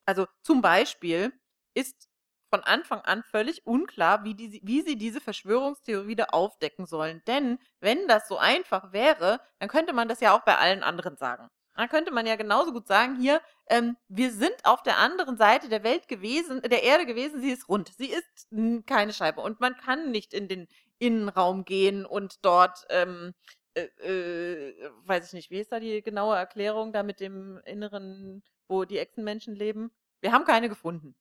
[0.06, 1.34] Also zum Beispiel
[1.74, 2.10] ist
[2.50, 7.22] von Anfang an völlig unklar, wie, die, wie sie diese Verschwörungstheorie wieder aufdecken sollen.
[7.26, 11.18] Denn wenn das so einfach wäre, dann könnte man das ja auch bei allen anderen
[11.18, 11.48] sagen.
[11.76, 15.70] Dann könnte man ja genauso gut sagen, hier, ähm, wir sind auf der anderen Seite
[15.70, 17.92] der Welt gewesen, der Erde gewesen, sie ist rund.
[17.98, 18.50] Sie ist
[18.86, 19.42] keine Scheibe.
[19.42, 20.68] Und man kann nicht in den
[21.00, 23.34] Innenraum gehen und dort ähm,
[23.76, 28.44] äh, äh, weiß ich nicht, wie ist da die genaue Erklärung da mit dem Inneren,
[28.68, 29.92] wo die Echsenmenschen leben?
[30.22, 31.16] Wir haben keine gefunden.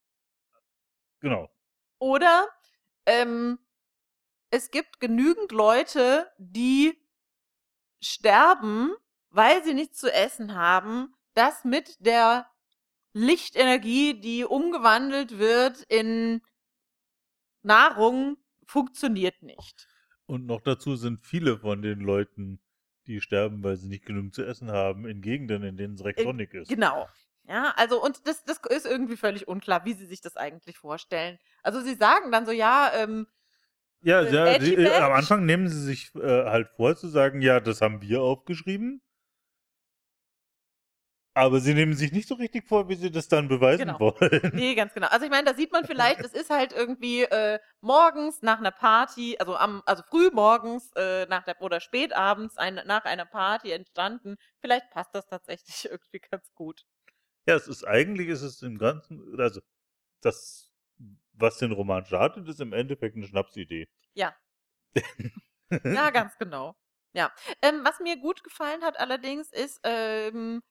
[1.20, 1.48] Genau.
[1.98, 2.48] Oder
[3.06, 3.58] ähm,
[4.50, 7.00] es gibt genügend Leute, die
[8.02, 8.92] sterben,
[9.30, 12.46] weil sie nichts zu essen haben, das mit der
[13.12, 16.42] Lichtenergie, die umgewandelt wird in
[17.62, 19.88] Nahrung, funktioniert nicht.
[20.26, 22.60] Und noch dazu sind viele von den Leuten,
[23.06, 26.54] die sterben, weil sie nicht genug zu essen haben, in Gegenden, in denen es sonnig
[26.54, 26.68] ist.
[26.68, 27.08] Genau.
[27.44, 31.38] Ja, also und das, das ist irgendwie völlig unklar, wie sie sich das eigentlich vorstellen.
[31.62, 33.26] Also sie sagen dann so, ja, ähm,
[34.02, 35.12] Ja, Äh, ja die, äh, am.
[35.12, 39.02] Anfang nehmen sie sich äh, halt vor zu sagen, ja, das haben wir aufgeschrieben.
[41.34, 44.00] Aber sie nehmen sich nicht so richtig vor, wie sie das dann beweisen Genau.
[44.00, 44.50] wollen.
[44.52, 45.06] nee, ganz genau.
[45.08, 48.70] Also ich meine, da sieht man vielleicht, es ist halt irgendwie äh, morgens nach einer
[48.70, 53.24] Party, also am, also früh morgens äh, nach der oder spät abends ein, nach einer
[53.24, 54.36] Party entstanden.
[54.60, 56.84] Vielleicht passt das tatsächlich irgendwie ganz gut.
[57.46, 59.60] Ja, es ist eigentlich, ist es im Ganzen, also
[60.20, 60.70] das,
[61.32, 63.88] was den Roman startet, ist im Endeffekt eine Schnapsidee.
[64.14, 64.34] Ja.
[65.84, 66.76] Ja, ganz genau.
[67.14, 67.32] Ja.
[67.62, 70.62] Ähm, was mir gut gefallen hat allerdings ist, ähm,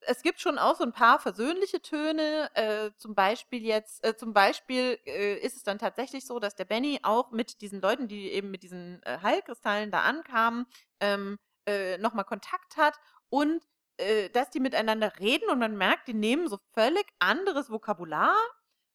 [0.00, 2.50] es gibt schon auch so ein paar versöhnliche Töne.
[2.54, 6.64] Äh, zum Beispiel jetzt, äh, zum Beispiel äh, ist es dann tatsächlich so, dass der
[6.64, 10.66] Benny auch mit diesen Leuten, die eben mit diesen äh, Heilkristallen da ankamen,
[11.00, 12.94] ähm, äh, nochmal Kontakt hat
[13.28, 13.62] und
[13.98, 18.36] äh, dass die miteinander reden und man merkt, die nehmen so völlig anderes Vokabular.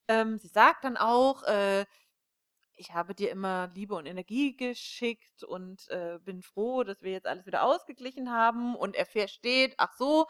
[0.08, 1.86] Ähm, sie sagt dann auch, äh,
[2.76, 7.28] ich habe dir immer Liebe und Energie geschickt und äh, bin froh, dass wir jetzt
[7.28, 8.76] alles wieder ausgeglichen haben.
[8.76, 10.28] Und er versteht, ach so,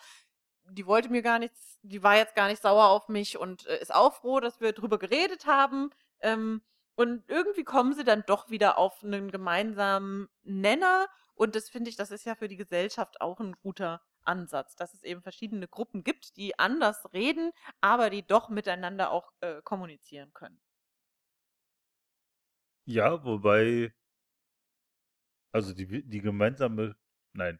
[0.69, 3.79] die wollte mir gar nichts, die war jetzt gar nicht sauer auf mich und äh,
[3.81, 5.91] ist auch froh, dass wir drüber geredet haben.
[6.21, 6.61] Ähm,
[6.95, 11.07] und irgendwie kommen sie dann doch wieder auf einen gemeinsamen Nenner.
[11.35, 14.93] Und das finde ich, das ist ja für die Gesellschaft auch ein guter Ansatz, dass
[14.93, 17.51] es eben verschiedene Gruppen gibt, die anders reden,
[17.81, 20.61] aber die doch miteinander auch äh, kommunizieren können.
[22.85, 23.91] Ja, wobei,
[25.53, 26.95] also die, die gemeinsame,
[27.33, 27.59] nein,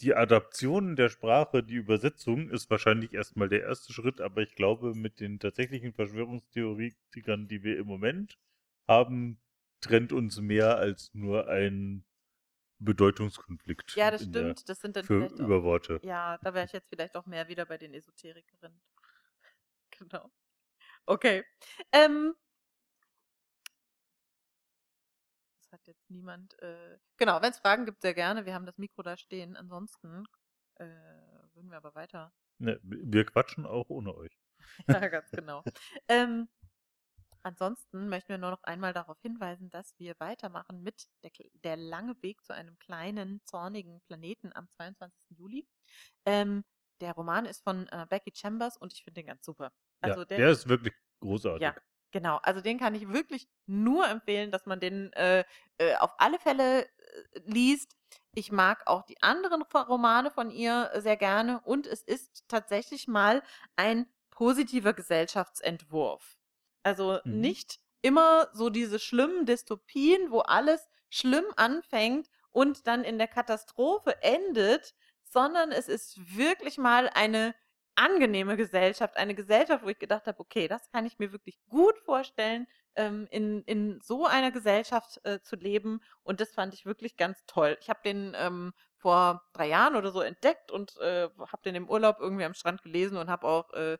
[0.00, 4.94] die Adaption der Sprache, die Übersetzung ist wahrscheinlich erstmal der erste Schritt, aber ich glaube,
[4.94, 8.38] mit den tatsächlichen Verschwörungstheoretikern, die wir im Moment
[8.86, 9.40] haben,
[9.80, 12.04] trennt uns mehr als nur ein
[12.78, 13.96] Bedeutungskonflikt.
[13.96, 14.68] Ja, das stimmt.
[14.68, 15.96] Das sind dann für vielleicht Überworte.
[15.96, 18.80] Auch, ja, da wäre ich jetzt vielleicht auch mehr wieder bei den Esoterikerinnen.
[19.98, 20.30] genau.
[21.06, 21.44] Okay.
[21.92, 22.34] Ähm,
[25.76, 26.58] hat jetzt niemand.
[26.60, 28.46] Äh, genau, wenn es Fragen gibt, sehr gerne.
[28.46, 29.56] Wir haben das Mikro da stehen.
[29.56, 30.24] Ansonsten
[30.76, 30.86] äh,
[31.54, 32.32] würden wir aber weiter.
[32.58, 34.38] Ne, wir quatschen auch ohne euch.
[34.88, 35.62] ja, ganz genau.
[36.08, 36.48] ähm,
[37.42, 41.30] ansonsten möchten wir nur noch einmal darauf hinweisen, dass wir weitermachen mit der,
[41.62, 45.36] der lange Weg zu einem kleinen, zornigen Planeten am 22.
[45.36, 45.68] Juli.
[46.24, 46.64] Ähm,
[47.00, 49.70] der Roman ist von äh, Becky Chambers und ich finde den ganz super.
[50.00, 51.62] Also ja, der, der ist wirklich großartig.
[51.62, 51.74] Ja,
[52.16, 55.44] Genau, also den kann ich wirklich nur empfehlen, dass man den äh,
[55.76, 56.88] äh, auf alle Fälle äh,
[57.44, 57.94] liest.
[58.32, 63.42] Ich mag auch die anderen Romane von ihr sehr gerne und es ist tatsächlich mal
[63.76, 66.38] ein positiver Gesellschaftsentwurf.
[66.82, 67.40] Also mhm.
[67.40, 74.22] nicht immer so diese schlimmen Dystopien, wo alles schlimm anfängt und dann in der Katastrophe
[74.22, 77.54] endet, sondern es ist wirklich mal eine
[77.96, 81.98] angenehme Gesellschaft, eine Gesellschaft, wo ich gedacht habe, okay, das kann ich mir wirklich gut
[81.98, 86.00] vorstellen, ähm, in, in so einer Gesellschaft äh, zu leben.
[86.22, 87.76] Und das fand ich wirklich ganz toll.
[87.80, 91.88] Ich habe den ähm, vor drei Jahren oder so entdeckt und äh, habe den im
[91.88, 93.98] Urlaub irgendwie am Strand gelesen und habe auch äh,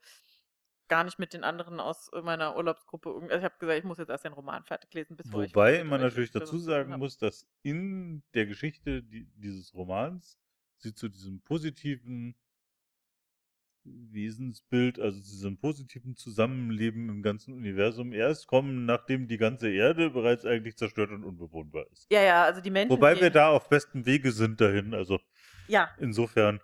[0.88, 3.11] gar nicht mit den anderen aus meiner Urlaubsgruppe.
[3.11, 5.16] Also ich habe gesagt, ich muss jetzt erst den Roman fertig lesen.
[5.16, 10.38] Bis Wobei man natürlich dazu sagen muss, dass in der Geschichte die, dieses Romans
[10.78, 12.36] sie zu diesem positiven
[14.11, 20.45] Wesensbild, also diesem positiven Zusammenleben im ganzen Universum erst kommen, nachdem die ganze Erde bereits
[20.45, 22.07] eigentlich zerstört und unbewohnbar ist.
[22.11, 22.91] Ja, ja, also die Menschen.
[22.91, 25.20] Wobei wir da auf bestem Wege sind dahin, also.
[25.68, 25.91] Ja.
[25.99, 26.61] Insofern.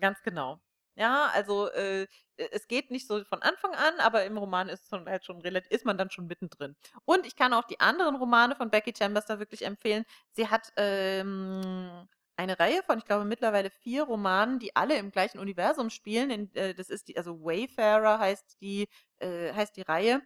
[0.00, 0.60] Ganz genau.
[0.96, 2.06] Ja, also äh,
[2.36, 5.84] es geht nicht so von Anfang an, aber im Roman ist, schon, halt schon ist
[5.84, 6.76] man dann schon mittendrin.
[7.04, 10.04] Und ich kann auch die anderen Romane von Becky Chambers da wirklich empfehlen.
[10.32, 12.06] Sie hat ähm,
[12.40, 16.30] eine Reihe von, ich glaube, mittlerweile vier Romanen, die alle im gleichen Universum spielen.
[16.30, 18.88] In, äh, das ist die, also Wayfarer heißt die,
[19.18, 20.22] äh, heißt die Reihe,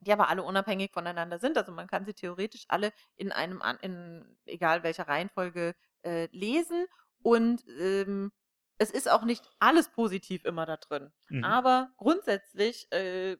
[0.00, 1.56] die aber alle unabhängig voneinander sind.
[1.56, 6.86] Also man kann sie theoretisch alle in einem, in egal welcher Reihenfolge äh, lesen.
[7.22, 8.32] Und ähm,
[8.78, 11.12] es ist auch nicht alles positiv immer da drin.
[11.28, 11.44] Mhm.
[11.44, 13.36] Aber grundsätzlich äh,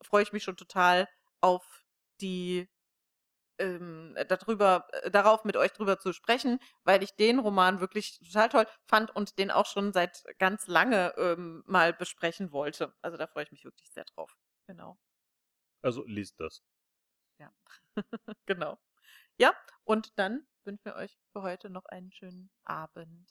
[0.00, 1.08] freue ich mich schon total
[1.42, 1.84] auf
[2.22, 2.70] die
[3.60, 8.48] ähm, darüber, äh, darauf mit euch drüber zu sprechen, weil ich den Roman wirklich total
[8.48, 12.94] toll fand und den auch schon seit ganz lange ähm, mal besprechen wollte.
[13.02, 14.36] Also da freue ich mich wirklich sehr drauf.
[14.66, 14.98] Genau.
[15.82, 16.62] Also liest das.
[17.38, 17.52] Ja,
[18.46, 18.78] genau.
[19.38, 19.54] Ja,
[19.84, 23.30] und dann wünschen wir euch für heute noch einen schönen Abend.